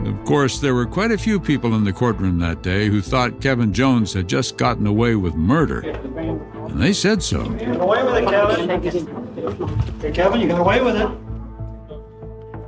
Of 0.07 0.25
course, 0.25 0.59
there 0.59 0.75
were 0.75 0.87
quite 0.87 1.13
a 1.13 1.19
few 1.19 1.39
people 1.39 1.75
in 1.75 1.85
the 1.85 1.93
courtroom 1.93 2.39
that 2.41 2.63
day 2.63 2.89
who 2.89 3.01
thought 3.01 3.41
Kevin 3.41 3.73
Jones 3.73 4.13
had 4.13 4.29
just 4.29 4.57
gotten 4.57 4.87
away 4.87 5.15
with 5.15 5.35
murder. 5.35 5.81
And 5.81 6.81
they 6.81 6.93
said 6.93 7.23
so. 7.23 7.45
You 7.53 7.67
got 7.67 7.81
away 7.81 8.03
with 8.03 8.17
it, 8.17 8.29
Kevin. 8.29 10.01
Hey, 10.01 10.11
Kevin, 10.11 10.41
you 10.41 10.49
got 10.49 10.61
away 10.61 10.83
with 10.83 10.97
it. 10.97 11.32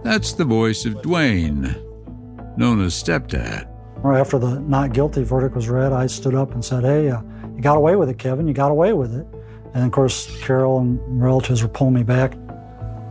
That's 0.04 0.34
the 0.34 0.44
voice 0.44 0.84
of 0.84 0.96
Dwayne, 0.96 1.80
known 2.58 2.82
as 2.82 2.92
stepdad. 2.92 3.66
After 4.04 4.38
the 4.38 4.60
not 4.60 4.92
guilty 4.92 5.24
verdict 5.24 5.56
was 5.56 5.70
read, 5.70 5.94
I 5.94 6.08
stood 6.08 6.34
up 6.34 6.52
and 6.52 6.62
said, 6.62 6.84
Hey, 6.84 7.08
uh, 7.08 7.22
you 7.56 7.62
got 7.62 7.78
away 7.78 7.96
with 7.96 8.10
it, 8.10 8.18
Kevin. 8.18 8.46
You 8.46 8.52
got 8.52 8.70
away 8.70 8.92
with 8.92 9.14
it. 9.14 9.26
And 9.72 9.86
of 9.86 9.92
course, 9.92 10.28
Carol 10.42 10.78
and 10.78 11.00
relatives 11.22 11.62
were 11.62 11.70
pulling 11.70 11.94
me 11.94 12.02
back. 12.02 12.34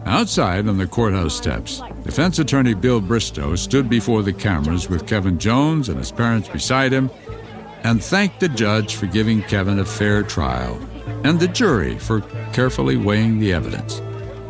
Outside 0.06 0.68
on 0.68 0.78
the 0.78 0.86
courthouse 0.86 1.36
steps, 1.36 1.82
defense 2.04 2.38
attorney 2.38 2.76
Bill 2.76 3.02
Bristow 3.02 3.56
stood 3.56 3.90
before 3.90 4.22
the 4.22 4.32
cameras 4.32 4.88
with 4.88 5.08
Kevin 5.08 5.40
Jones 5.40 5.90
and 5.90 5.98
his 5.98 6.12
parents 6.12 6.48
beside 6.48 6.92
him 6.92 7.10
and 7.84 8.04
thanked 8.04 8.40
the 8.40 8.50
judge 8.50 8.98
for 8.98 9.08
giving 9.08 9.42
Kevin 9.42 9.80
a 9.80 9.86
fair 9.86 10.22
trial 10.22 10.80
and 11.24 11.40
the 11.40 11.48
jury 11.48 11.98
for 11.98 12.22
carefully 12.54 12.98
weighing 12.98 13.40
the 13.40 13.52
evidence. 13.52 13.98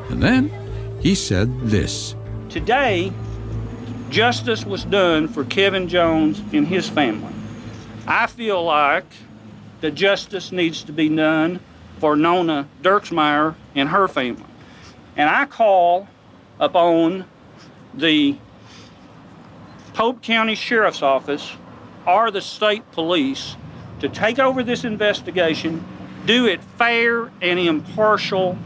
And 0.09 0.21
then 0.21 0.51
he 0.99 1.15
said 1.15 1.57
this 1.61 2.15
Today, 2.53 3.11
justice 4.11 4.63
was 4.63 4.85
done 4.85 5.27
for 5.27 5.43
Kevin 5.43 5.87
Jones 5.87 6.39
and 6.53 6.67
his 6.67 6.87
family. 6.87 7.33
I 8.05 8.27
feel 8.27 8.63
like 8.63 9.11
the 9.81 9.89
justice 9.89 10.51
needs 10.51 10.83
to 10.83 10.91
be 10.91 11.09
done 11.09 11.61
for 11.97 12.15
Nona 12.15 12.67
Dirksmeyer 12.83 13.55
and 13.73 13.89
her 13.89 14.07
family. 14.07 14.45
And 15.17 15.31
I 15.31 15.47
call 15.47 16.07
upon 16.59 17.25
the 17.95 18.37
Pope 19.95 20.21
County 20.21 20.53
Sheriff's 20.53 21.01
Office 21.01 21.53
or 22.05 22.29
the 22.29 22.41
state 22.41 22.91
police 22.91 23.57
to 23.99 24.07
take 24.07 24.37
over 24.37 24.61
this 24.61 24.83
investigation, 24.83 25.83
do 26.27 26.45
it 26.45 26.63
fair 26.77 27.31
and 27.41 27.57
impartial, 27.57 28.59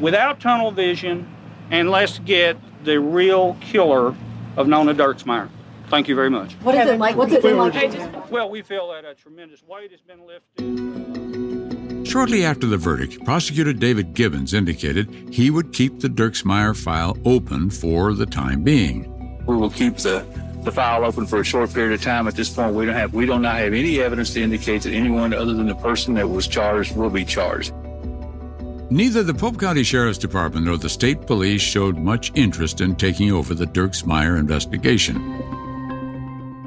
without 0.00 0.40
tunnel 0.40 0.72
vision, 0.72 1.33
and 1.74 1.90
let's 1.90 2.20
get 2.20 2.56
the 2.84 3.00
real 3.00 3.56
killer 3.60 4.14
of 4.56 4.68
Nona 4.68 4.94
Dirksmeyer. 4.94 5.50
Thank 5.88 6.06
you 6.06 6.14
very 6.14 6.30
much. 6.30 6.52
What 6.62 6.76
is 6.76 6.88
it 6.88 7.00
like? 7.00 7.16
What's 7.16 7.32
it 7.32 7.42
been 7.42 7.58
like? 7.58 8.30
Well, 8.30 8.48
we 8.48 8.62
feel 8.62 8.92
that 8.92 9.04
a 9.04 9.12
tremendous 9.14 9.60
weight 9.64 9.90
has 9.90 10.00
been 10.00 10.24
lifted. 10.24 12.06
Shortly 12.06 12.44
after 12.44 12.68
the 12.68 12.76
verdict, 12.76 13.24
prosecutor 13.24 13.72
David 13.72 14.14
Gibbons 14.14 14.54
indicated 14.54 15.10
he 15.32 15.50
would 15.50 15.72
keep 15.72 15.98
the 15.98 16.06
Dirksmeyer 16.06 16.80
file 16.80 17.18
open 17.24 17.70
for 17.70 18.14
the 18.14 18.26
time 18.26 18.62
being. 18.62 19.10
We 19.44 19.56
will 19.56 19.70
keep 19.70 19.96
the, 19.96 20.24
the 20.62 20.70
file 20.70 21.04
open 21.04 21.26
for 21.26 21.40
a 21.40 21.44
short 21.44 21.74
period 21.74 21.92
of 21.94 22.02
time. 22.02 22.28
At 22.28 22.36
this 22.36 22.50
point, 22.50 22.74
we 22.74 22.86
don't 22.86 22.94
have 22.94 23.14
we 23.14 23.26
do 23.26 23.36
not 23.40 23.56
have 23.56 23.74
any 23.74 24.00
evidence 24.00 24.32
to 24.34 24.42
indicate 24.42 24.82
that 24.82 24.92
anyone 24.92 25.34
other 25.34 25.54
than 25.54 25.66
the 25.66 25.74
person 25.74 26.14
that 26.14 26.30
was 26.30 26.46
charged 26.46 26.94
will 26.94 27.10
be 27.10 27.24
charged. 27.24 27.72
Neither 28.94 29.24
the 29.24 29.34
Pope 29.34 29.58
County 29.58 29.82
Sheriff's 29.82 30.18
Department 30.18 30.66
nor 30.66 30.76
the 30.76 30.88
state 30.88 31.26
police 31.26 31.60
showed 31.60 31.98
much 31.98 32.30
interest 32.36 32.80
in 32.80 32.94
taking 32.94 33.32
over 33.32 33.52
the 33.52 33.66
Dirksmeyer 33.66 34.38
investigation. 34.38 35.16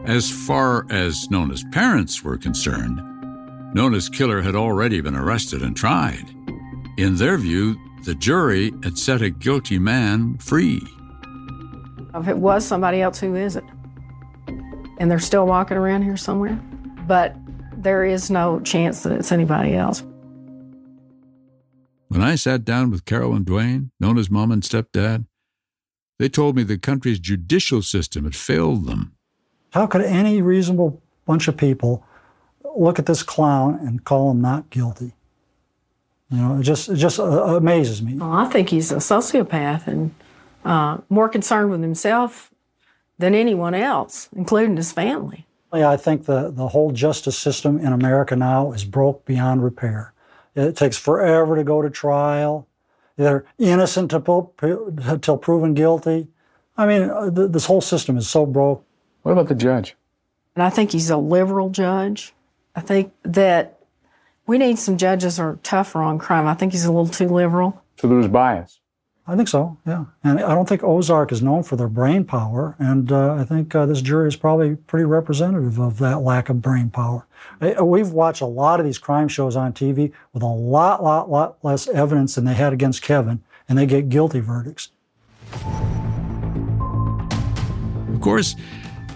As 0.06 0.30
far 0.30 0.86
as 0.90 1.32
Nona's 1.32 1.64
parents 1.72 2.26
were 2.26 2.38
concerned, 2.38 3.00
Nona's 3.74 4.10
killer 4.10 4.42
had 4.42 4.56
already 4.56 5.00
been 5.00 5.16
arrested 5.16 5.62
and 5.62 5.74
tried. 5.74 6.26
In 6.98 7.16
their 7.16 7.38
view, 7.38 7.78
the 8.04 8.16
jury 8.16 8.74
had 8.84 8.98
set 8.98 9.22
a 9.22 9.30
guilty 9.30 9.80
man 9.80 10.38
free. 10.40 10.82
If 12.14 12.28
it 12.28 12.40
was 12.40 12.66
somebody 12.66 13.02
else, 13.02 13.22
who 13.22 13.36
is 13.36 13.56
it? 13.56 13.64
And 14.98 15.10
they're 15.10 15.20
still 15.20 15.48
walking 15.48 15.78
around 15.78 16.04
here 16.04 16.18
somewhere. 16.18 16.60
But 17.08 17.38
there 17.78 18.04
is 18.04 18.30
no 18.30 18.60
chance 18.60 19.04
that 19.04 19.14
it's 19.14 19.32
anybody 19.32 19.76
else. 19.76 20.04
When 22.08 22.22
I 22.22 22.36
sat 22.36 22.64
down 22.64 22.90
with 22.90 23.06
Carol 23.06 23.34
and 23.34 23.46
Dwayne, 23.46 23.92
known 24.00 24.18
as 24.18 24.30
mom 24.30 24.52
and 24.52 24.64
stepdad, 24.64 25.26
they 26.20 26.30
told 26.30 26.56
me 26.56 26.64
the 26.64 26.78
country's 26.78 27.20
judicial 27.20 27.82
system 27.82 28.24
had 28.24 28.36
failed 28.36 28.86
them. 28.86 29.14
How 29.72 29.88
could 29.88 30.02
any 30.02 30.42
reasonable 30.42 31.02
bunch 31.26 31.48
of 31.48 31.58
people 31.58 32.04
look 32.76 32.98
at 32.98 33.06
this 33.06 33.24
clown 33.24 33.78
and 33.82 34.04
call 34.04 34.32
him 34.32 34.42
not 34.42 34.70
guilty? 34.70 35.14
You 36.30 36.38
know, 36.38 36.60
it 36.60 36.64
just 36.64 36.90
it 36.90 36.96
just 36.96 37.20
uh, 37.20 37.24
amazes 37.24 38.02
me. 38.02 38.16
Well, 38.16 38.32
I 38.32 38.46
think 38.46 38.70
he's 38.70 38.92
a 38.92 38.98
sociopath 38.98 39.88
and 39.88 40.14
uh, 40.66 40.98
more 41.10 41.30
concerned 41.30 41.72
with 41.72 41.82
himself 41.82 42.52
than 43.18 43.34
anyone 43.34 43.74
else, 43.74 44.30
including 44.36 44.76
his 44.76 44.92
family. 44.92 45.46
Yeah, 45.74 45.90
I 45.90 45.98
think 45.98 46.26
the, 46.26 46.50
the 46.50 46.70
whole 46.70 46.92
justice 46.92 47.38
system 47.38 47.78
in 47.80 47.94
America 47.94 48.36
now 48.36 48.72
is 48.72 48.86
broke 48.86 49.26
beyond 49.26 49.64
repair. 49.64 50.14
It 50.58 50.76
takes 50.76 50.98
forever 50.98 51.56
to 51.56 51.64
go 51.64 51.84
to 51.84 51.90
trial. 51.90 52.68
They're 53.16 53.46
innocent 53.60 54.12
until 54.12 55.38
proven 55.38 55.74
guilty. 55.76 56.28
I 56.76 56.86
mean, 56.86 57.04
uh, 57.10 57.30
this 57.30 57.66
whole 57.66 57.82
system 57.82 58.18
is 58.18 58.28
so 58.28 58.46
broke. 58.46 58.84
What 59.22 59.32
about 59.32 59.48
the 59.48 59.56
judge? 59.56 59.96
And 60.56 60.64
I 60.64 60.70
think 60.70 60.92
he's 60.92 61.10
a 61.10 61.18
liberal 61.18 61.70
judge. 61.70 62.34
I 62.76 62.82
think 62.82 63.14
that 63.24 63.80
we 64.48 64.58
need 64.58 64.80
some 64.80 64.98
judges 64.98 65.38
who 65.38 65.44
are 65.44 65.60
tougher 65.62 66.02
on 66.02 66.18
crime. 66.18 66.48
I 66.48 66.56
think 66.56 66.72
he's 66.72 66.86
a 66.86 66.92
little 66.92 67.08
too 67.08 67.28
liberal. 67.28 67.84
So 68.00 68.08
there 68.08 68.18
was 68.18 68.28
bias. 68.28 68.80
I 69.30 69.36
think 69.36 69.50
so, 69.50 69.78
yeah. 69.86 70.06
And 70.24 70.40
I 70.40 70.56
don't 70.56 70.70
think 70.70 70.84
Ozark 70.84 71.34
is 71.34 71.42
known 71.42 71.64
for 71.64 71.76
their 71.76 71.90
brain 71.90 72.24
power. 72.24 72.78
And 72.80 73.12
uh, 73.12 73.34
I 73.34 73.44
think 73.44 73.76
uh, 73.76 73.86
this 73.86 74.02
jury 74.02 74.30
is 74.30 74.38
probably 74.38 74.78
pretty 74.78 75.04
representative 75.04 75.80
of 75.80 75.98
that 76.00 76.20
lack 76.20 76.48
of 76.48 76.62
brain 76.62 76.90
power. 76.90 77.28
Uh, 77.60 77.84
we've 77.84 78.12
watched 78.12 78.40
a 78.40 78.46
lot 78.46 78.80
of 78.80 78.86
these 78.86 78.98
crime 78.98 79.28
shows 79.28 79.58
on 79.58 79.74
TV 79.74 80.14
with 80.32 80.44
a 80.44 80.46
lot, 80.46 81.04
lot, 81.04 81.30
lot 81.30 81.58
less 81.62 81.90
evidence 81.90 82.36
than 82.36 82.46
they 82.46 82.54
had 82.54 82.72
against 82.72 83.02
Kevin, 83.02 83.44
and 83.68 83.78
they 83.78 83.86
get 83.86 84.08
guilty 84.08 84.40
verdicts. 84.40 84.92
Of 88.14 88.22
course, 88.22 88.56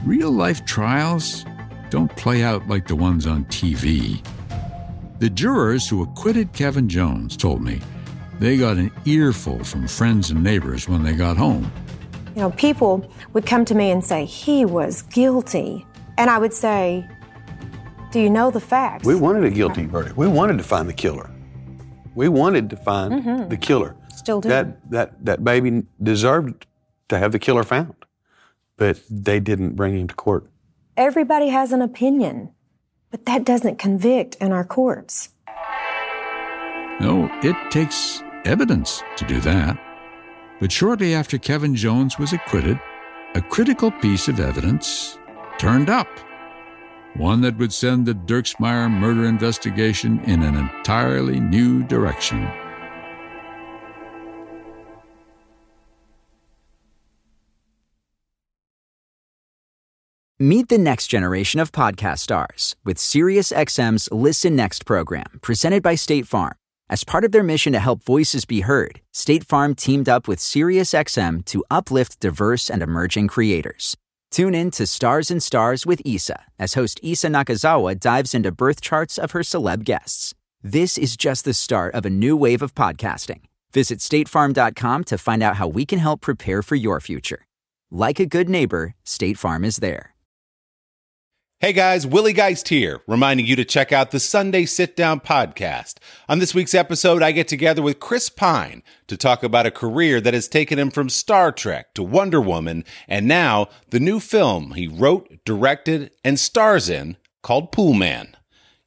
real 0.03 0.31
life 0.31 0.65
trials 0.65 1.45
don't 1.89 2.13
play 2.17 2.43
out 2.43 2.67
like 2.67 2.85
the 2.85 2.97
ones 2.97 3.25
on 3.25 3.45
TV. 3.45 4.21
The 5.19 5.29
jurors 5.29 5.87
who 5.87 6.03
acquitted 6.03 6.51
Kevin 6.51 6.89
Jones 6.89 7.37
told 7.37 7.61
me 7.61 7.79
they 8.41 8.57
got 8.57 8.77
an 8.77 8.91
earful 9.05 9.63
from 9.63 9.87
friends 9.87 10.31
and 10.31 10.43
neighbors 10.43 10.89
when 10.89 11.03
they 11.03 11.13
got 11.13 11.37
home. 11.37 11.71
You 12.35 12.41
know, 12.41 12.49
people 12.51 13.07
would 13.33 13.45
come 13.45 13.65
to 13.65 13.75
me 13.75 13.91
and 13.91 14.03
say, 14.03 14.25
he 14.25 14.65
was 14.65 15.03
guilty. 15.03 15.85
And 16.17 16.27
I 16.29 16.37
would 16.39 16.53
say, 16.53 17.07
do 18.11 18.19
you 18.19 18.29
know 18.31 18.49
the 18.49 18.59
facts? 18.59 19.05
We 19.05 19.15
wanted 19.15 19.43
a 19.43 19.51
guilty 19.51 19.85
verdict. 19.85 20.17
We 20.17 20.27
wanted 20.27 20.57
to 20.57 20.63
find 20.63 20.89
the 20.89 20.93
killer. 20.93 21.29
We 22.15 22.29
wanted 22.29 22.69
to 22.71 22.77
find 22.77 23.13
Mhm. 23.23 23.49
the 23.49 23.57
killer. 23.57 23.95
Still 24.15 24.41
do. 24.41 24.49
That, 24.49 24.89
that, 24.89 25.23
that 25.25 25.43
baby 25.43 25.83
deserved 26.01 26.65
to 27.09 27.19
have 27.19 27.31
the 27.33 27.39
killer 27.39 27.63
found, 27.63 27.93
but 28.75 28.99
they 29.09 29.39
didn't 29.39 29.75
bring 29.75 29.95
him 29.97 30.07
to 30.07 30.15
court. 30.15 30.49
Everybody 30.97 31.49
has 31.49 31.71
an 31.71 31.81
opinion, 31.81 32.49
but 33.11 33.25
that 33.27 33.45
doesn't 33.45 33.77
convict 33.77 34.35
in 34.35 34.51
our 34.51 34.63
courts. 34.65 35.29
No, 36.99 37.29
it 37.43 37.55
takes 37.71 38.21
evidence 38.45 39.03
to 39.17 39.25
do 39.25 39.39
that. 39.41 39.77
But 40.59 40.71
shortly 40.71 41.15
after 41.15 41.37
Kevin 41.37 41.75
Jones 41.75 42.19
was 42.19 42.33
acquitted, 42.33 42.79
a 43.33 43.41
critical 43.41 43.91
piece 43.91 44.27
of 44.27 44.39
evidence 44.39 45.17
turned 45.57 45.89
up. 45.89 46.07
One 47.15 47.41
that 47.41 47.57
would 47.57 47.73
send 47.73 48.05
the 48.05 48.13
Dirksmeyer 48.13 48.89
murder 48.89 49.25
investigation 49.25 50.19
in 50.25 50.43
an 50.43 50.55
entirely 50.55 51.39
new 51.39 51.83
direction. 51.83 52.47
Meet 60.39 60.69
the 60.69 60.79
next 60.79 61.07
generation 61.07 61.59
of 61.59 61.71
podcast 61.71 62.17
stars 62.17 62.75
with 62.83 62.97
SiriusXM's 62.97 64.09
Listen 64.11 64.55
Next 64.55 64.87
program, 64.87 65.39
presented 65.41 65.83
by 65.83 65.93
State 65.93 66.25
Farm. 66.25 66.53
As 66.91 67.05
part 67.05 67.23
of 67.23 67.31
their 67.31 67.41
mission 67.41 67.71
to 67.71 67.79
help 67.79 68.03
voices 68.03 68.43
be 68.43 68.59
heard, 68.59 68.99
State 69.13 69.45
Farm 69.45 69.75
teamed 69.75 70.09
up 70.09 70.27
with 70.27 70.39
SiriusXM 70.39 71.45
to 71.45 71.63
uplift 71.71 72.19
diverse 72.19 72.69
and 72.69 72.83
emerging 72.83 73.29
creators. 73.29 73.95
Tune 74.29 74.53
in 74.53 74.71
to 74.71 74.85
Stars 74.85 75.31
and 75.31 75.41
Stars 75.41 75.85
with 75.85 76.01
Issa 76.03 76.43
as 76.59 76.73
host 76.73 76.99
Issa 77.01 77.29
Nakazawa 77.29 77.97
dives 77.97 78.33
into 78.33 78.51
birth 78.51 78.81
charts 78.81 79.17
of 79.17 79.31
her 79.31 79.39
celeb 79.39 79.85
guests. 79.85 80.33
This 80.61 80.97
is 80.97 81.15
just 81.15 81.45
the 81.45 81.53
start 81.53 81.95
of 81.95 82.05
a 82.05 82.09
new 82.09 82.35
wave 82.35 82.61
of 82.61 82.75
podcasting. 82.75 83.43
Visit 83.71 83.99
statefarm.com 83.99 85.05
to 85.05 85.17
find 85.17 85.41
out 85.41 85.55
how 85.55 85.69
we 85.69 85.85
can 85.85 85.99
help 85.99 86.19
prepare 86.19 86.61
for 86.61 86.75
your 86.75 86.99
future. 86.99 87.45
Like 87.89 88.19
a 88.19 88.25
good 88.25 88.49
neighbor, 88.49 88.95
State 89.05 89.37
Farm 89.37 89.63
is 89.63 89.77
there. 89.77 90.13
Hey 91.61 91.73
guys, 91.73 92.07
Willie 92.07 92.33
Geist 92.33 92.69
here, 92.69 93.01
reminding 93.05 93.45
you 93.45 93.55
to 93.55 93.63
check 93.63 93.91
out 93.91 94.09
the 94.09 94.19
Sunday 94.19 94.65
Sit 94.65 94.95
Down 94.95 95.19
podcast. 95.19 95.99
On 96.27 96.39
this 96.39 96.55
week's 96.55 96.73
episode, 96.73 97.21
I 97.21 97.31
get 97.31 97.47
together 97.47 97.83
with 97.83 97.99
Chris 97.99 98.29
Pine 98.31 98.81
to 99.05 99.15
talk 99.15 99.43
about 99.43 99.67
a 99.67 99.71
career 99.71 100.19
that 100.21 100.33
has 100.33 100.47
taken 100.47 100.79
him 100.79 100.89
from 100.89 101.07
Star 101.07 101.51
Trek 101.51 101.93
to 101.93 102.01
Wonder 102.01 102.41
Woman 102.41 102.83
and 103.07 103.27
now 103.27 103.67
the 103.91 103.99
new 103.99 104.19
film 104.19 104.71
he 104.71 104.87
wrote, 104.87 105.45
directed, 105.45 106.09
and 106.23 106.39
stars 106.39 106.89
in 106.89 107.15
called 107.43 107.71
Pool 107.71 107.93
Man. 107.93 108.35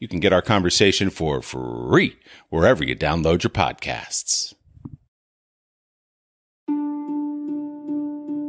You 0.01 0.09
can 0.09 0.19
get 0.19 0.33
our 0.33 0.43
conversation 0.43 1.11
for 1.11 1.43
free 1.43 2.17
wherever 2.49 2.83
you 2.83 2.97
download 2.97 3.45
your 3.45 3.51
podcasts. 3.51 4.53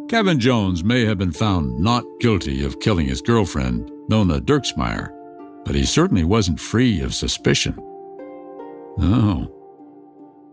Kevin 0.10 0.40
Jones 0.40 0.84
may 0.84 1.06
have 1.06 1.20
been 1.20 1.32
found 1.32 1.80
not 1.80 2.04
guilty 2.20 2.66
of 2.66 2.80
killing 2.80 3.06
his 3.06 3.22
girlfriend, 3.22 3.92
Nona 4.08 4.39
Dirksmeyer, 4.39 5.12
but 5.65 5.76
he 5.76 5.86
certainly 5.86 6.24
wasn't 6.24 6.60
free 6.60 7.02
of 7.02 7.13
suspicion. 7.13 7.76
No. 8.98 9.52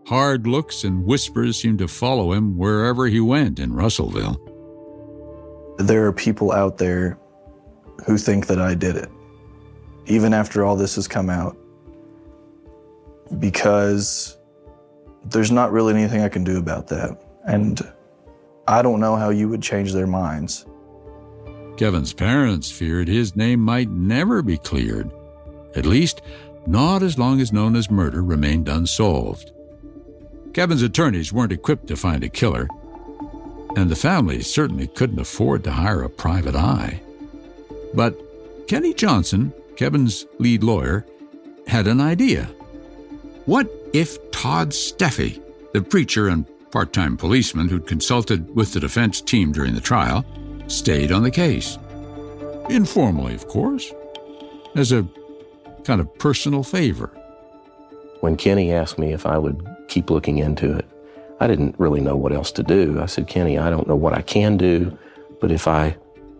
Hard 0.07 0.47
looks 0.47 0.83
and 0.83 1.05
whispers 1.05 1.59
seemed 1.61 1.79
to 1.79 1.87
follow 1.87 2.33
him 2.33 2.57
wherever 2.57 3.07
he 3.07 3.19
went 3.19 3.59
in 3.59 3.73
Russellville. 3.73 4.37
There 5.77 6.05
are 6.05 6.11
people 6.11 6.51
out 6.51 6.77
there 6.77 7.17
who 8.05 8.17
think 8.17 8.47
that 8.47 8.59
I 8.59 8.75
did 8.75 8.95
it, 8.95 9.09
even 10.07 10.33
after 10.33 10.65
all 10.65 10.75
this 10.75 10.95
has 10.95 11.07
come 11.07 11.29
out, 11.29 11.55
because 13.39 14.37
there's 15.25 15.51
not 15.51 15.71
really 15.71 15.93
anything 15.93 16.21
I 16.21 16.29
can 16.29 16.43
do 16.43 16.57
about 16.57 16.87
that. 16.87 17.23
And 17.45 17.81
I 18.67 18.81
don't 18.81 18.99
know 18.99 19.15
how 19.15 19.29
you 19.29 19.47
would 19.49 19.61
change 19.61 19.93
their 19.93 20.07
minds. 20.07 20.65
Kevin's 21.77 22.13
parents 22.13 22.71
feared 22.71 23.07
his 23.07 23.35
name 23.35 23.59
might 23.59 23.89
never 23.89 24.41
be 24.41 24.57
cleared, 24.57 25.11
at 25.75 25.85
least 25.85 26.21
not 26.67 27.03
as 27.03 27.17
long 27.17 27.41
as 27.41 27.51
Nona's 27.51 27.89
murder 27.89 28.21
remained 28.21 28.69
unsolved. 28.69 29.51
Kevin's 30.53 30.83
attorneys 30.83 31.33
weren't 31.33 31.51
equipped 31.51 31.87
to 31.87 31.95
find 31.95 32.23
a 32.23 32.29
killer, 32.29 32.67
and 33.75 33.89
the 33.89 33.95
family 33.95 34.41
certainly 34.41 34.87
couldn't 34.87 35.19
afford 35.19 35.63
to 35.63 35.71
hire 35.71 36.03
a 36.03 36.09
private 36.09 36.55
eye. 36.55 37.01
But 37.93 38.15
Kenny 38.67 38.93
Johnson, 38.93 39.51
Kevin's 39.75 40.25
lead 40.37 40.63
lawyer, 40.63 41.05
had 41.67 41.87
an 41.87 41.99
idea. 41.99 42.45
What 43.45 43.69
if 43.93 44.31
Todd 44.31 44.69
Steffey, 44.69 45.41
the 45.73 45.81
preacher 45.81 46.27
and 46.27 46.45
part 46.71 46.93
time 46.93 47.17
policeman 47.17 47.67
who'd 47.67 47.87
consulted 47.87 48.55
with 48.55 48.73
the 48.73 48.79
defense 48.79 49.21
team 49.21 49.51
during 49.51 49.73
the 49.73 49.81
trial, 49.81 50.23
stayed 50.67 51.11
on 51.11 51.23
the 51.23 51.31
case? 51.31 51.77
Informally, 52.69 53.35
of 53.35 53.47
course, 53.47 53.93
as 54.75 54.91
a 54.91 55.07
kind 55.83 56.01
of 56.01 56.13
personal 56.17 56.63
favor. 56.63 57.07
When 58.21 58.37
Kenny 58.37 58.71
asked 58.71 58.97
me 58.97 59.11
if 59.11 59.25
I 59.25 59.37
would 59.37 59.67
keep 59.87 60.09
looking 60.09 60.37
into 60.37 60.71
it, 60.73 60.85
I 61.39 61.47
didn't 61.47 61.75
really 61.77 61.99
know 61.99 62.15
what 62.15 62.31
else 62.31 62.51
to 62.53 62.63
do. 62.63 63.01
I 63.01 63.05
said, 63.05 63.27
Kenny, 63.27 63.57
I 63.57 63.69
don't 63.69 63.87
know 63.87 63.95
what 63.95 64.13
I 64.13 64.21
can 64.21 64.55
do, 64.55 64.97
but 65.41 65.51
if 65.51 65.67
I, 65.67 65.95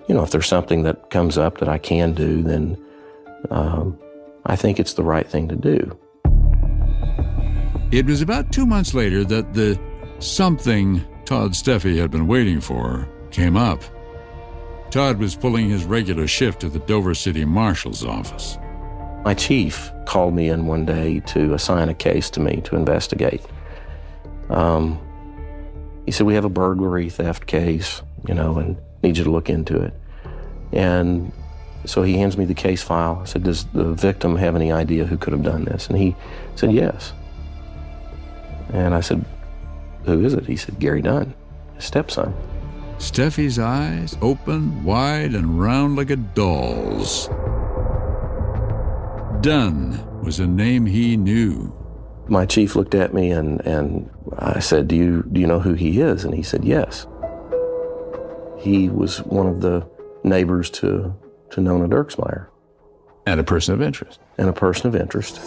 you 0.07 0.15
know, 0.15 0.23
if 0.23 0.31
there's 0.31 0.47
something 0.47 0.83
that 0.83 1.09
comes 1.09 1.37
up 1.37 1.57
that 1.57 1.67
I 1.67 1.77
can 1.77 2.13
do, 2.13 2.41
then 2.41 2.77
um, 3.49 3.99
I 4.45 4.55
think 4.55 4.79
it's 4.79 4.93
the 4.93 5.03
right 5.03 5.27
thing 5.27 5.49
to 5.49 5.55
do. 5.55 5.97
It 7.91 8.05
was 8.05 8.21
about 8.21 8.51
two 8.51 8.65
months 8.65 8.93
later 8.93 9.23
that 9.25 9.53
the 9.53 9.79
something 10.19 11.03
Todd 11.25 11.51
Steffey 11.51 11.97
had 11.97 12.09
been 12.09 12.27
waiting 12.27 12.61
for 12.61 13.07
came 13.31 13.57
up. 13.57 13.83
Todd 14.93 15.17
was 15.17 15.35
pulling 15.35 15.69
his 15.69 15.85
regular 15.85 16.27
shift 16.27 16.63
at 16.63 16.71
the 16.71 16.77
Dover 16.77 17.15
City 17.15 17.45
Marshal's 17.45 18.05
office. 18.05 18.59
My 19.25 19.33
chief 19.33 19.91
called 20.05 20.35
me 20.35 20.49
in 20.49 20.67
one 20.67 20.85
day 20.85 21.19
to 21.21 21.55
assign 21.55 21.89
a 21.89 21.95
case 21.95 22.29
to 22.29 22.39
me 22.39 22.61
to 22.65 22.75
investigate. 22.75 23.41
Um, 24.51 25.01
he 26.05 26.11
said, 26.11 26.27
We 26.27 26.35
have 26.35 26.45
a 26.45 26.49
burglary 26.49 27.09
theft 27.09 27.47
case, 27.47 28.03
you 28.27 28.35
know, 28.35 28.59
and 28.59 28.77
need 29.01 29.17
you 29.17 29.23
to 29.23 29.31
look 29.31 29.49
into 29.49 29.81
it. 29.81 29.95
And 30.71 31.31
so 31.85 32.03
he 32.03 32.15
hands 32.15 32.37
me 32.37 32.45
the 32.45 32.53
case 32.53 32.83
file. 32.83 33.17
I 33.23 33.25
said, 33.25 33.41
Does 33.41 33.65
the 33.73 33.95
victim 33.95 34.35
have 34.35 34.55
any 34.55 34.71
idea 34.71 35.05
who 35.05 35.17
could 35.17 35.33
have 35.33 35.41
done 35.41 35.65
this? 35.65 35.87
And 35.87 35.97
he 35.97 36.15
said, 36.55 36.71
Yes. 36.71 37.13
And 38.71 38.93
I 38.93 39.01
said, 39.01 39.25
Who 40.05 40.23
is 40.23 40.35
it? 40.35 40.45
He 40.45 40.55
said, 40.55 40.77
Gary 40.77 41.01
Dunn, 41.01 41.33
his 41.77 41.85
stepson. 41.85 42.35
Steffey's 43.03 43.59
eyes 43.59 44.17
opened 44.21 44.85
wide 44.85 45.35
and 45.35 45.59
round 45.59 45.97
like 45.97 46.09
a 46.09 46.15
doll's. 46.15 47.27
Dunn 49.41 50.01
was 50.23 50.39
a 50.39 50.47
name 50.47 50.85
he 50.85 51.17
knew. 51.17 51.75
My 52.29 52.45
chief 52.45 52.77
looked 52.77 52.95
at 52.95 53.13
me 53.13 53.29
and, 53.29 53.59
and 53.67 54.09
I 54.39 54.59
said, 54.59 54.87
do 54.87 54.95
you, 54.95 55.27
do 55.33 55.41
you 55.41 55.47
know 55.47 55.59
who 55.59 55.73
he 55.73 55.99
is? 55.99 56.23
And 56.23 56.33
he 56.33 56.41
said, 56.41 56.63
Yes. 56.63 57.05
He 58.57 58.87
was 58.87 59.17
one 59.23 59.47
of 59.47 59.59
the 59.59 59.85
neighbors 60.23 60.69
to, 60.69 61.13
to 61.51 61.59
Nona 61.59 61.89
Dirksmeyer. 61.89 62.47
And 63.25 63.37
a 63.37 63.43
person 63.43 63.73
of 63.73 63.81
interest. 63.81 64.21
And 64.37 64.47
a 64.47 64.53
person 64.53 64.87
of 64.87 64.95
interest. 64.95 65.41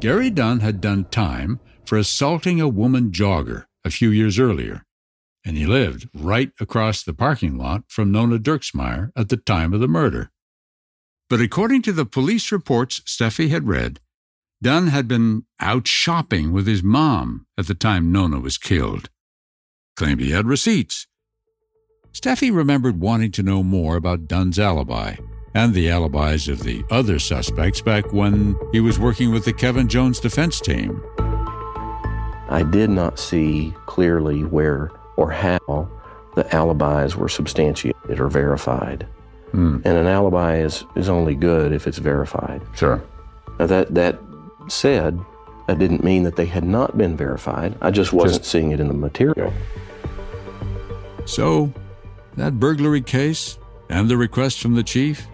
Gary 0.00 0.30
Dunn 0.30 0.58
had 0.58 0.80
done 0.80 1.04
time 1.04 1.60
for 1.84 1.96
assaulting 1.96 2.60
a 2.60 2.68
woman 2.68 3.12
jogger 3.12 3.67
a 3.84 3.90
few 3.90 4.10
years 4.10 4.38
earlier, 4.38 4.84
and 5.44 5.56
he 5.56 5.66
lived 5.66 6.08
right 6.14 6.52
across 6.60 7.02
the 7.02 7.14
parking 7.14 7.56
lot 7.56 7.84
from 7.88 8.12
Nona 8.12 8.38
Dirksmeyer 8.38 9.10
at 9.16 9.28
the 9.28 9.36
time 9.36 9.72
of 9.72 9.80
the 9.80 9.88
murder. 9.88 10.30
But 11.28 11.40
according 11.40 11.82
to 11.82 11.92
the 11.92 12.06
police 12.06 12.50
reports 12.50 13.00
Steffey 13.00 13.50
had 13.50 13.68
read, 13.68 14.00
Dunn 14.60 14.88
had 14.88 15.06
been 15.06 15.44
out 15.60 15.86
shopping 15.86 16.52
with 16.52 16.66
his 16.66 16.82
mom 16.82 17.46
at 17.56 17.66
the 17.66 17.74
time 17.74 18.10
Nona 18.10 18.40
was 18.40 18.58
killed. 18.58 19.08
Claimed 19.96 20.20
he 20.20 20.30
had 20.30 20.46
receipts. 20.46 21.06
Steffey 22.12 22.54
remembered 22.54 23.00
wanting 23.00 23.30
to 23.32 23.42
know 23.42 23.62
more 23.62 23.96
about 23.96 24.26
Dunn's 24.26 24.58
alibi 24.58 25.16
and 25.54 25.74
the 25.74 25.90
alibis 25.90 26.48
of 26.48 26.62
the 26.62 26.84
other 26.90 27.18
suspects 27.18 27.80
back 27.80 28.12
when 28.12 28.56
he 28.72 28.80
was 28.80 28.98
working 28.98 29.32
with 29.32 29.44
the 29.44 29.52
Kevin 29.52 29.88
Jones 29.88 30.20
defense 30.20 30.60
team. 30.60 31.02
I 32.48 32.62
did 32.62 32.90
not 32.90 33.18
see 33.18 33.74
clearly 33.86 34.44
where 34.44 34.90
or 35.16 35.30
how 35.30 35.88
the 36.36 36.54
alibis 36.54 37.16
were 37.16 37.28
substantiated 37.28 38.20
or 38.20 38.28
verified. 38.28 39.06
Hmm. 39.50 39.76
And 39.84 39.98
an 39.98 40.06
alibi 40.06 40.58
is, 40.58 40.84
is 40.94 41.08
only 41.08 41.34
good 41.34 41.72
if 41.72 41.86
it's 41.86 41.98
verified. 41.98 42.62
Sure. 42.74 43.02
Now 43.58 43.66
that 43.66 43.94
that 43.94 44.18
said, 44.68 45.18
that 45.66 45.78
didn't 45.78 46.04
mean 46.04 46.22
that 46.22 46.36
they 46.36 46.46
had 46.46 46.64
not 46.64 46.96
been 46.96 47.16
verified. 47.16 47.74
I 47.80 47.90
just 47.90 48.12
wasn't 48.12 48.42
Just- 48.42 48.50
seeing 48.50 48.70
it 48.72 48.80
in 48.80 48.88
the 48.88 48.94
material. 48.94 49.52
So, 51.24 51.72
that 52.36 52.58
burglary 52.58 53.02
case 53.02 53.58
and 53.90 54.08
the 54.08 54.16
request 54.16 54.60
from 54.60 54.74
the 54.74 54.82
chief? 54.82 55.26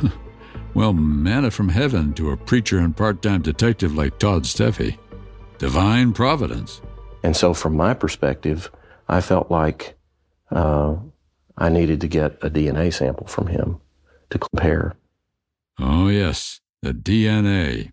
well, 0.74 0.92
manna 0.92 1.50
from 1.50 1.68
heaven 1.70 2.12
to 2.14 2.30
a 2.30 2.36
preacher 2.36 2.78
and 2.78 2.96
part 2.96 3.22
time 3.22 3.42
detective 3.42 3.94
like 3.96 4.18
Todd 4.18 4.44
Steffey. 4.44 4.96
Divine 5.60 6.14
providence. 6.14 6.80
And 7.22 7.36
so, 7.36 7.52
from 7.52 7.76
my 7.76 7.92
perspective, 7.92 8.70
I 9.08 9.20
felt 9.20 9.50
like 9.50 9.94
uh, 10.50 10.96
I 11.58 11.68
needed 11.68 12.00
to 12.00 12.08
get 12.08 12.42
a 12.42 12.48
DNA 12.48 12.90
sample 12.94 13.26
from 13.26 13.48
him 13.48 13.78
to 14.30 14.38
compare. 14.38 14.96
Oh, 15.78 16.08
yes, 16.08 16.60
the 16.80 16.94
DNA. 16.94 17.92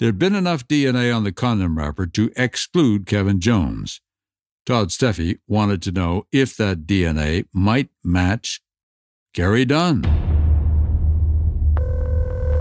There'd 0.00 0.18
been 0.18 0.34
enough 0.34 0.66
DNA 0.66 1.14
on 1.14 1.22
the 1.22 1.30
condom 1.30 1.78
wrapper 1.78 2.06
to 2.08 2.32
exclude 2.36 3.06
Kevin 3.06 3.38
Jones. 3.38 4.00
Todd 4.66 4.88
Steffey 4.88 5.38
wanted 5.46 5.80
to 5.82 5.92
know 5.92 6.26
if 6.32 6.56
that 6.56 6.86
DNA 6.86 7.46
might 7.52 7.90
match 8.02 8.60
Gary 9.32 9.64
Dunn. 9.64 10.33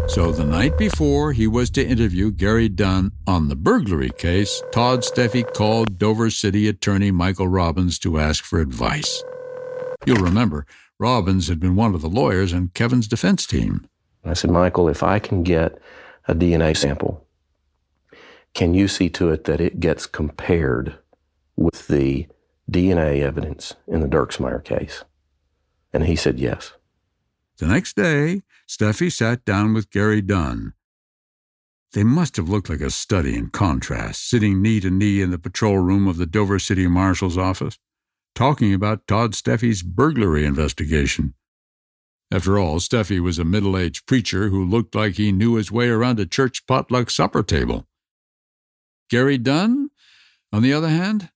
So 0.07 0.31
the 0.31 0.43
night 0.43 0.77
before 0.77 1.31
he 1.31 1.47
was 1.47 1.69
to 1.71 1.83
interview 1.83 2.29
Gary 2.29 2.69
Dunn 2.69 3.13
on 3.25 3.47
the 3.47 3.55
burglary 3.55 4.11
case, 4.11 4.61
Todd 4.71 4.99
Steffey 4.99 5.43
called 5.53 5.97
Dover 5.97 6.29
City 6.29 6.67
Attorney 6.67 7.09
Michael 7.09 7.47
Robbins 7.47 7.97
to 7.99 8.19
ask 8.19 8.43
for 8.43 8.59
advice. 8.59 9.23
You'll 10.05 10.23
remember, 10.23 10.67
Robbins 10.99 11.47
had 11.47 11.59
been 11.59 11.75
one 11.75 11.95
of 11.95 12.01
the 12.01 12.09
lawyers 12.09 12.53
on 12.53 12.71
Kevin's 12.73 13.07
defense 13.07 13.47
team. 13.47 13.87
I 14.25 14.33
said, 14.33 14.51
Michael, 14.51 14.87
if 14.87 15.01
I 15.01 15.19
can 15.19 15.41
get 15.41 15.79
a 16.27 16.35
DNA 16.35 16.75
sample, 16.77 17.25
can 18.53 18.73
you 18.73 18.87
see 18.87 19.09
to 19.11 19.29
it 19.31 19.45
that 19.45 19.61
it 19.61 19.79
gets 19.79 20.05
compared 20.05 20.97
with 21.55 21.87
the 21.87 22.27
DNA 22.69 23.21
evidence 23.21 23.73
in 23.87 24.01
the 24.01 24.07
Dirksmeyer 24.07 24.63
case? 24.63 25.03
And 25.91 26.05
he 26.05 26.15
said 26.15 26.39
yes. 26.39 26.73
The 27.63 27.69
next 27.69 27.95
day, 27.95 28.41
Steffey 28.67 29.09
sat 29.09 29.45
down 29.45 29.73
with 29.73 29.89
Gary 29.89 30.21
Dunn. 30.21 30.73
They 31.93 32.03
must 32.03 32.35
have 32.35 32.49
looked 32.49 32.69
like 32.69 32.81
a 32.81 32.89
study 32.89 33.37
in 33.37 33.51
contrast, 33.51 34.29
sitting 34.29 34.61
knee 34.61 34.81
to 34.81 34.91
knee 34.91 35.21
in 35.21 35.31
the 35.31 35.39
patrol 35.39 35.77
room 35.77 36.05
of 36.05 36.17
the 36.17 36.25
Dover 36.25 36.59
City 36.59 36.87
Marshal's 36.87 37.37
office, 37.37 37.79
talking 38.35 38.73
about 38.73 39.07
Todd 39.07 39.31
Steffey's 39.31 39.81
burglary 39.81 40.43
investigation. 40.43 41.35
After 42.29 42.59
all, 42.59 42.79
Steffey 42.79 43.21
was 43.21 43.39
a 43.39 43.45
middle 43.45 43.77
aged 43.77 44.07
preacher 44.07 44.49
who 44.49 44.65
looked 44.65 44.93
like 44.93 45.13
he 45.13 45.31
knew 45.31 45.55
his 45.55 45.71
way 45.71 45.87
around 45.87 46.19
a 46.19 46.25
church 46.25 46.67
potluck 46.67 47.09
supper 47.09 47.43
table. 47.43 47.87
Gary 49.09 49.37
Dunn, 49.37 49.89
on 50.51 50.63
the 50.63 50.73
other 50.73 50.89
hand, 50.89 51.29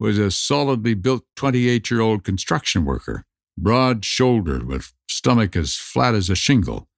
was 0.00 0.16
a 0.16 0.30
solidly 0.30 0.94
built 0.94 1.24
28 1.36 1.90
year 1.90 2.00
old 2.00 2.24
construction 2.24 2.86
worker, 2.86 3.26
broad 3.58 4.06
shouldered 4.06 4.66
with 4.66 4.94
stomach 5.08 5.56
as 5.56 5.74
flat 5.74 6.14
as 6.14 6.30
a 6.30 6.34
shingle. 6.34 6.88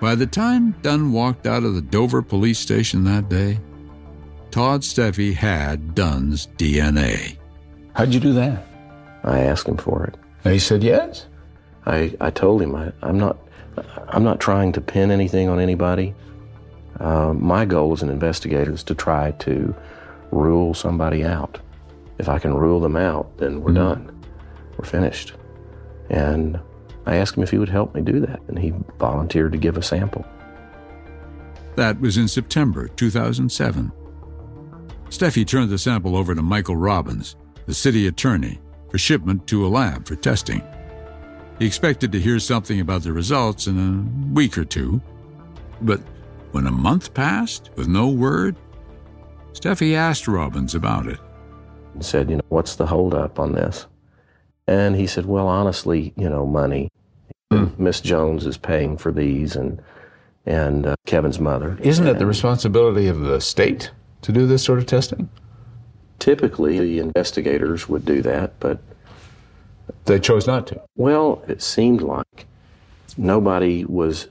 By 0.00 0.14
the 0.16 0.26
time 0.26 0.72
Dunn 0.82 1.12
walked 1.12 1.46
out 1.46 1.62
of 1.62 1.74
the 1.74 1.82
Dover 1.82 2.22
police 2.22 2.58
station 2.58 3.04
that 3.04 3.28
day, 3.28 3.60
Todd 4.50 4.82
Steffey 4.82 5.32
had 5.32 5.94
Dunn's 5.94 6.48
DNA. 6.58 7.38
How'd 7.94 8.12
you 8.12 8.20
do 8.20 8.32
that? 8.32 8.64
I 9.24 9.40
asked 9.40 9.68
him 9.68 9.76
for 9.76 10.04
it. 10.04 10.16
And 10.44 10.52
he 10.52 10.58
said 10.58 10.82
yes. 10.82 11.26
I, 11.86 12.14
I 12.20 12.30
told 12.30 12.62
him 12.62 12.74
I, 12.74 12.92
I'm 13.02 13.18
not 13.18 13.38
I'm 14.08 14.24
not 14.24 14.40
trying 14.40 14.72
to 14.72 14.80
pin 14.80 15.10
anything 15.10 15.48
on 15.48 15.58
anybody. 15.58 16.14
Uh, 17.00 17.32
my 17.32 17.64
goal 17.64 17.92
as 17.92 18.02
an 18.02 18.10
investigator 18.10 18.72
is 18.72 18.82
to 18.84 18.94
try 18.94 19.30
to 19.32 19.74
rule 20.30 20.74
somebody 20.74 21.24
out. 21.24 21.58
If 22.18 22.28
I 22.28 22.38
can 22.38 22.54
rule 22.54 22.80
them 22.80 22.96
out, 22.96 23.38
then 23.38 23.62
we're 23.62 23.72
done. 23.72 24.22
We're 24.76 24.84
finished. 24.84 25.32
And 26.12 26.60
I 27.06 27.16
asked 27.16 27.36
him 27.36 27.42
if 27.42 27.50
he 27.50 27.58
would 27.58 27.68
help 27.68 27.94
me 27.94 28.02
do 28.02 28.20
that, 28.20 28.40
and 28.46 28.58
he 28.58 28.72
volunteered 28.98 29.52
to 29.52 29.58
give 29.58 29.76
a 29.76 29.82
sample. 29.82 30.24
That 31.74 32.00
was 32.00 32.18
in 32.18 32.28
September 32.28 32.86
2007. 32.86 33.90
Steffey 35.08 35.46
turned 35.46 35.70
the 35.70 35.78
sample 35.78 36.16
over 36.16 36.34
to 36.34 36.42
Michael 36.42 36.76
Robbins, 36.76 37.34
the 37.66 37.74
city 37.74 38.06
attorney, 38.06 38.60
for 38.90 38.98
shipment 38.98 39.46
to 39.48 39.66
a 39.66 39.68
lab 39.68 40.06
for 40.06 40.14
testing. 40.14 40.62
He 41.58 41.66
expected 41.66 42.12
to 42.12 42.20
hear 42.20 42.38
something 42.38 42.80
about 42.80 43.02
the 43.02 43.12
results 43.12 43.66
in 43.66 43.78
a 43.78 44.34
week 44.34 44.58
or 44.58 44.64
two, 44.64 45.00
but 45.80 46.00
when 46.52 46.66
a 46.66 46.70
month 46.70 47.14
passed 47.14 47.70
with 47.76 47.88
no 47.88 48.08
word, 48.08 48.56
Steffey 49.52 49.94
asked 49.94 50.28
Robbins 50.28 50.74
about 50.74 51.06
it. 51.06 51.18
and 51.94 52.04
said, 52.04 52.30
you 52.30 52.36
know, 52.36 52.42
what's 52.48 52.76
the 52.76 52.86
holdup 52.86 53.38
on 53.38 53.52
this? 53.52 53.86
And 54.66 54.96
he 54.96 55.06
said, 55.06 55.26
well, 55.26 55.48
honestly, 55.48 56.12
you 56.16 56.28
know, 56.28 56.46
money. 56.46 56.88
Miss 57.78 58.00
Jones 58.00 58.46
is 58.46 58.56
paying 58.56 58.96
for 58.96 59.12
these, 59.12 59.56
and 59.56 59.82
and 60.46 60.86
uh, 60.86 60.94
Kevin's 61.06 61.38
mother. 61.38 61.78
Isn't 61.82 62.06
it 62.06 62.18
the 62.18 62.26
responsibility 62.26 63.08
of 63.08 63.20
the 63.20 63.40
state 63.40 63.90
to 64.22 64.32
do 64.32 64.46
this 64.46 64.62
sort 64.64 64.78
of 64.78 64.86
testing? 64.86 65.28
Typically, 66.18 66.78
the 66.78 66.98
investigators 66.98 67.88
would 67.88 68.04
do 68.04 68.22
that, 68.22 68.58
but 68.60 68.78
They 70.04 70.18
chose 70.18 70.46
not 70.46 70.66
to. 70.68 70.80
Well, 70.96 71.42
it 71.48 71.62
seemed 71.62 72.02
like 72.02 72.46
nobody 73.16 73.84
was 73.84 74.28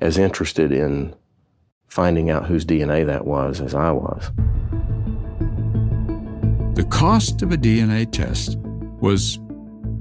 as 0.00 0.16
interested 0.18 0.72
in 0.72 1.14
finding 1.88 2.30
out 2.30 2.46
whose 2.46 2.64
DNA 2.64 3.04
that 3.06 3.26
was 3.26 3.60
as 3.60 3.74
I 3.74 3.90
was. 3.90 4.30
The 6.74 6.84
cost 6.88 7.42
of 7.42 7.52
a 7.52 7.56
DNA 7.56 8.10
test 8.10 8.56
was 9.00 9.38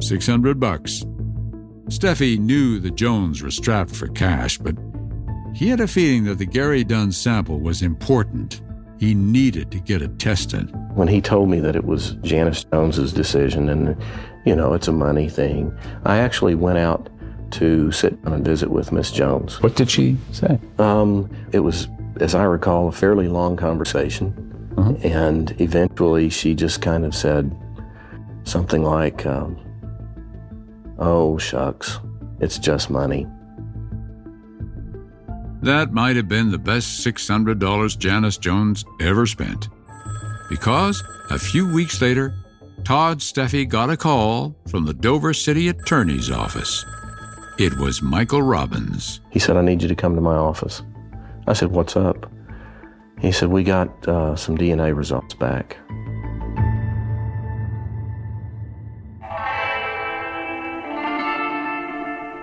600 0.02 0.60
bucks. 0.60 1.04
Steffey 1.88 2.38
knew 2.38 2.80
the 2.80 2.92
Jones 2.92 3.42
were 3.42 3.52
strapped 3.52 3.96
for 3.96 4.08
cash, 4.10 4.58
but 4.58 4.76
he 5.54 5.68
had 5.68 5.80
a 5.80 5.88
feeling 5.88 6.26
that 6.26 6.38
the 6.38 6.46
Gary 6.46 6.84
Dunn 6.84 7.12
sample 7.12 7.60
was 7.60 7.82
important. 7.82 8.62
He 9.00 9.16
needed 9.16 9.72
to 9.72 9.80
get 9.80 10.02
it 10.02 10.20
tested. 10.20 10.72
When 10.94 11.08
he 11.08 11.22
told 11.22 11.50
me 11.50 11.60
that 11.62 11.76
it 11.76 11.86
was 11.86 12.12
Janice 12.22 12.64
Jones's 12.66 13.14
decision 13.14 13.70
and, 13.70 13.96
you 14.46 14.56
know, 14.56 14.74
it's 14.74 14.88
a 14.88 14.92
money 14.92 15.30
thing, 15.30 15.76
I 16.06 16.18
actually 16.18 16.56
went 16.56 16.78
out 16.78 17.10
to 17.52 17.92
sit 17.92 18.24
down 18.24 18.34
and 18.36 18.46
visit 18.46 18.70
with 18.70 18.92
Miss 18.92 19.12
Jones. 19.12 19.62
What 19.62 19.76
did 19.76 19.90
she 19.90 20.18
say? 20.32 20.60
Um, 20.78 21.30
it 21.52 21.62
was, 21.62 21.88
as 22.20 22.36
I 22.36 22.44
recall, 22.44 22.88
a 22.88 22.92
fairly 22.92 23.28
long 23.28 23.58
conversation. 23.58 24.46
Uh-huh. 24.78 24.94
And 25.04 25.60
eventually 25.60 26.30
she 26.30 26.54
just 26.54 26.82
kind 26.82 27.06
of 27.06 27.16
said 27.16 27.56
something 28.44 28.84
like, 28.84 29.26
um, 29.26 29.58
Oh, 31.00 31.38
shucks, 31.38 32.00
it's 32.40 32.60
just 32.60 32.90
money. 32.90 33.26
That 35.62 35.92
might 35.92 36.16
have 36.16 36.28
been 36.28 36.52
the 36.52 36.58
best 36.58 37.06
$600 37.06 37.98
Janice 37.98 38.38
Jones 38.38 38.86
ever 39.02 39.26
spent. 39.26 39.68
Because 40.50 41.04
a 41.30 41.40
few 41.40 41.72
weeks 41.72 42.02
later, 42.02 42.34
Todd 42.84 43.20
Steffey 43.20 43.68
got 43.68 43.90
a 43.90 43.98
call 43.98 44.56
from 44.70 44.86
the 44.86 44.94
Dover 44.94 45.34
City 45.34 45.68
Attorney's 45.68 46.32
Office. 46.32 46.86
It 47.58 47.78
was 47.78 48.02
Michael 48.02 48.42
Robbins. 48.42 49.20
He 49.32 49.40
said, 49.40 49.58
I 49.58 49.62
need 49.62 49.82
you 49.82 49.90
to 49.90 49.96
come 49.96 50.16
to 50.16 50.22
my 50.22 50.36
office. 50.36 50.82
I 51.46 51.54
said, 51.54 51.72
What's 51.72 51.98
up? 51.98 52.32
He 53.20 53.34
said, 53.34 53.50
We 53.50 53.64
got 53.64 54.08
uh, 54.08 54.36
some 54.36 54.58
DNA 54.58 54.96
results 54.96 55.34
back. 55.36 55.78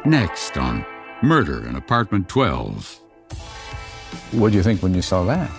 Next 0.06 0.56
on 0.56 0.86
Murder 1.20 1.66
in 1.66 1.74
Apartment 1.74 2.28
12. 2.28 3.00
What 4.30 4.52
do 4.52 4.56
you 4.56 4.62
think 4.62 4.80
when 4.80 4.94
you 4.94 5.02
saw 5.02 5.24
that? 5.24 5.50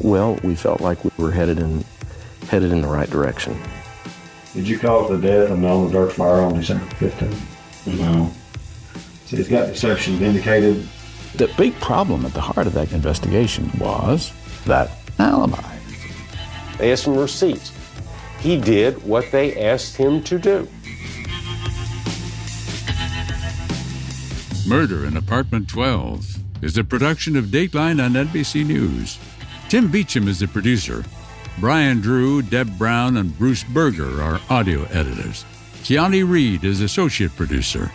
Well, 0.00 0.34
we 0.42 0.56
felt 0.56 0.80
like 0.80 1.04
we 1.04 1.10
were 1.16 1.30
headed 1.30 1.60
in 1.60 1.84
headed 2.48 2.72
in 2.72 2.80
the 2.80 2.88
right 2.88 3.08
direction. 3.08 3.56
Did 4.52 4.66
you 4.66 4.80
cause 4.80 5.10
the 5.10 5.18
death 5.18 5.52
of 5.52 5.60
Nona 5.60 5.88
Dirksmeyer 5.94 6.44
on 6.44 6.58
December 6.58 6.86
15th? 6.96 7.96
No. 8.00 8.32
So 9.26 9.36
he's 9.36 9.46
got 9.46 9.68
deception 9.68 10.16
vindicated. 10.16 10.88
The 11.34 11.46
big 11.56 11.78
problem 11.78 12.26
at 12.26 12.34
the 12.34 12.40
heart 12.40 12.66
of 12.66 12.72
that 12.72 12.90
investigation 12.90 13.70
was 13.78 14.32
that 14.64 14.90
alibi. 15.20 15.62
They 16.78 16.90
asked 16.90 17.06
him 17.06 17.16
receipts. 17.16 17.70
He 18.40 18.60
did 18.60 19.00
what 19.04 19.30
they 19.30 19.68
asked 19.68 19.96
him 19.96 20.20
to 20.24 20.36
do. 20.36 20.68
Murder 24.66 25.06
in 25.06 25.16
Apartment 25.16 25.68
12 25.68 26.64
is 26.64 26.76
a 26.76 26.82
production 26.82 27.36
of 27.36 27.46
Dateline 27.46 28.04
on 28.04 28.14
NBC 28.14 28.66
News. 28.66 29.16
Tim 29.68 29.88
Beecham 29.88 30.26
is 30.26 30.40
the 30.40 30.48
producer. 30.48 31.04
Brian 31.60 32.00
Drew, 32.00 32.42
Deb 32.42 32.76
Brown, 32.76 33.18
and 33.18 33.38
Bruce 33.38 33.62
Berger 33.62 34.20
are 34.20 34.40
audio 34.50 34.82
editors. 34.86 35.44
Keani 35.84 36.28
Reed 36.28 36.64
is 36.64 36.80
associate 36.80 37.36
producer. 37.36 37.92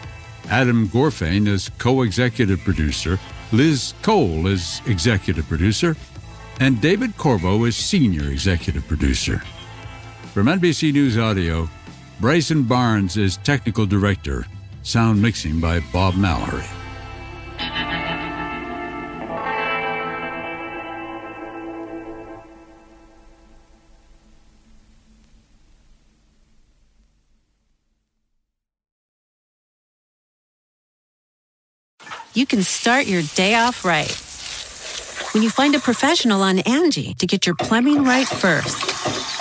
Adam 0.49 0.88
Gorfain 0.88 1.45
is 1.45 1.69
co 1.78 2.03
executive 2.03 2.61
producer. 2.61 3.19
Liz 3.51 3.93
Cole 4.01 4.47
is 4.47 4.82
executive 4.86 5.47
producer. 5.49 5.97
And 6.61 6.80
David 6.80 7.17
Corvo 7.17 7.65
is 7.65 7.76
senior 7.76 8.30
executive 8.30 8.88
producer. 8.88 9.43
From 10.34 10.47
NBC 10.47 10.93
News 10.93 11.17
Audio, 11.17 11.69
Bryson 12.22 12.63
Barnes 12.63 13.17
is 13.17 13.36
technical 13.38 13.86
director. 13.86 14.45
Sound 14.84 15.21
mixing 15.21 15.59
by 15.59 15.79
Bob 15.93 16.15
Mallory. 16.15 16.65
you 32.34 32.45
can 32.45 32.63
start 32.63 33.07
your 33.07 33.21
day 33.36 33.55
off 33.55 33.84
right. 33.84 34.11
When 35.34 35.43
you 35.43 35.49
find 35.49 35.75
a 35.75 35.79
professional 35.79 36.41
on 36.41 36.59
Angie 36.59 37.13
to 37.15 37.27
get 37.27 37.45
your 37.45 37.55
plumbing 37.55 38.03
right 38.03 38.27
first. 38.27 39.40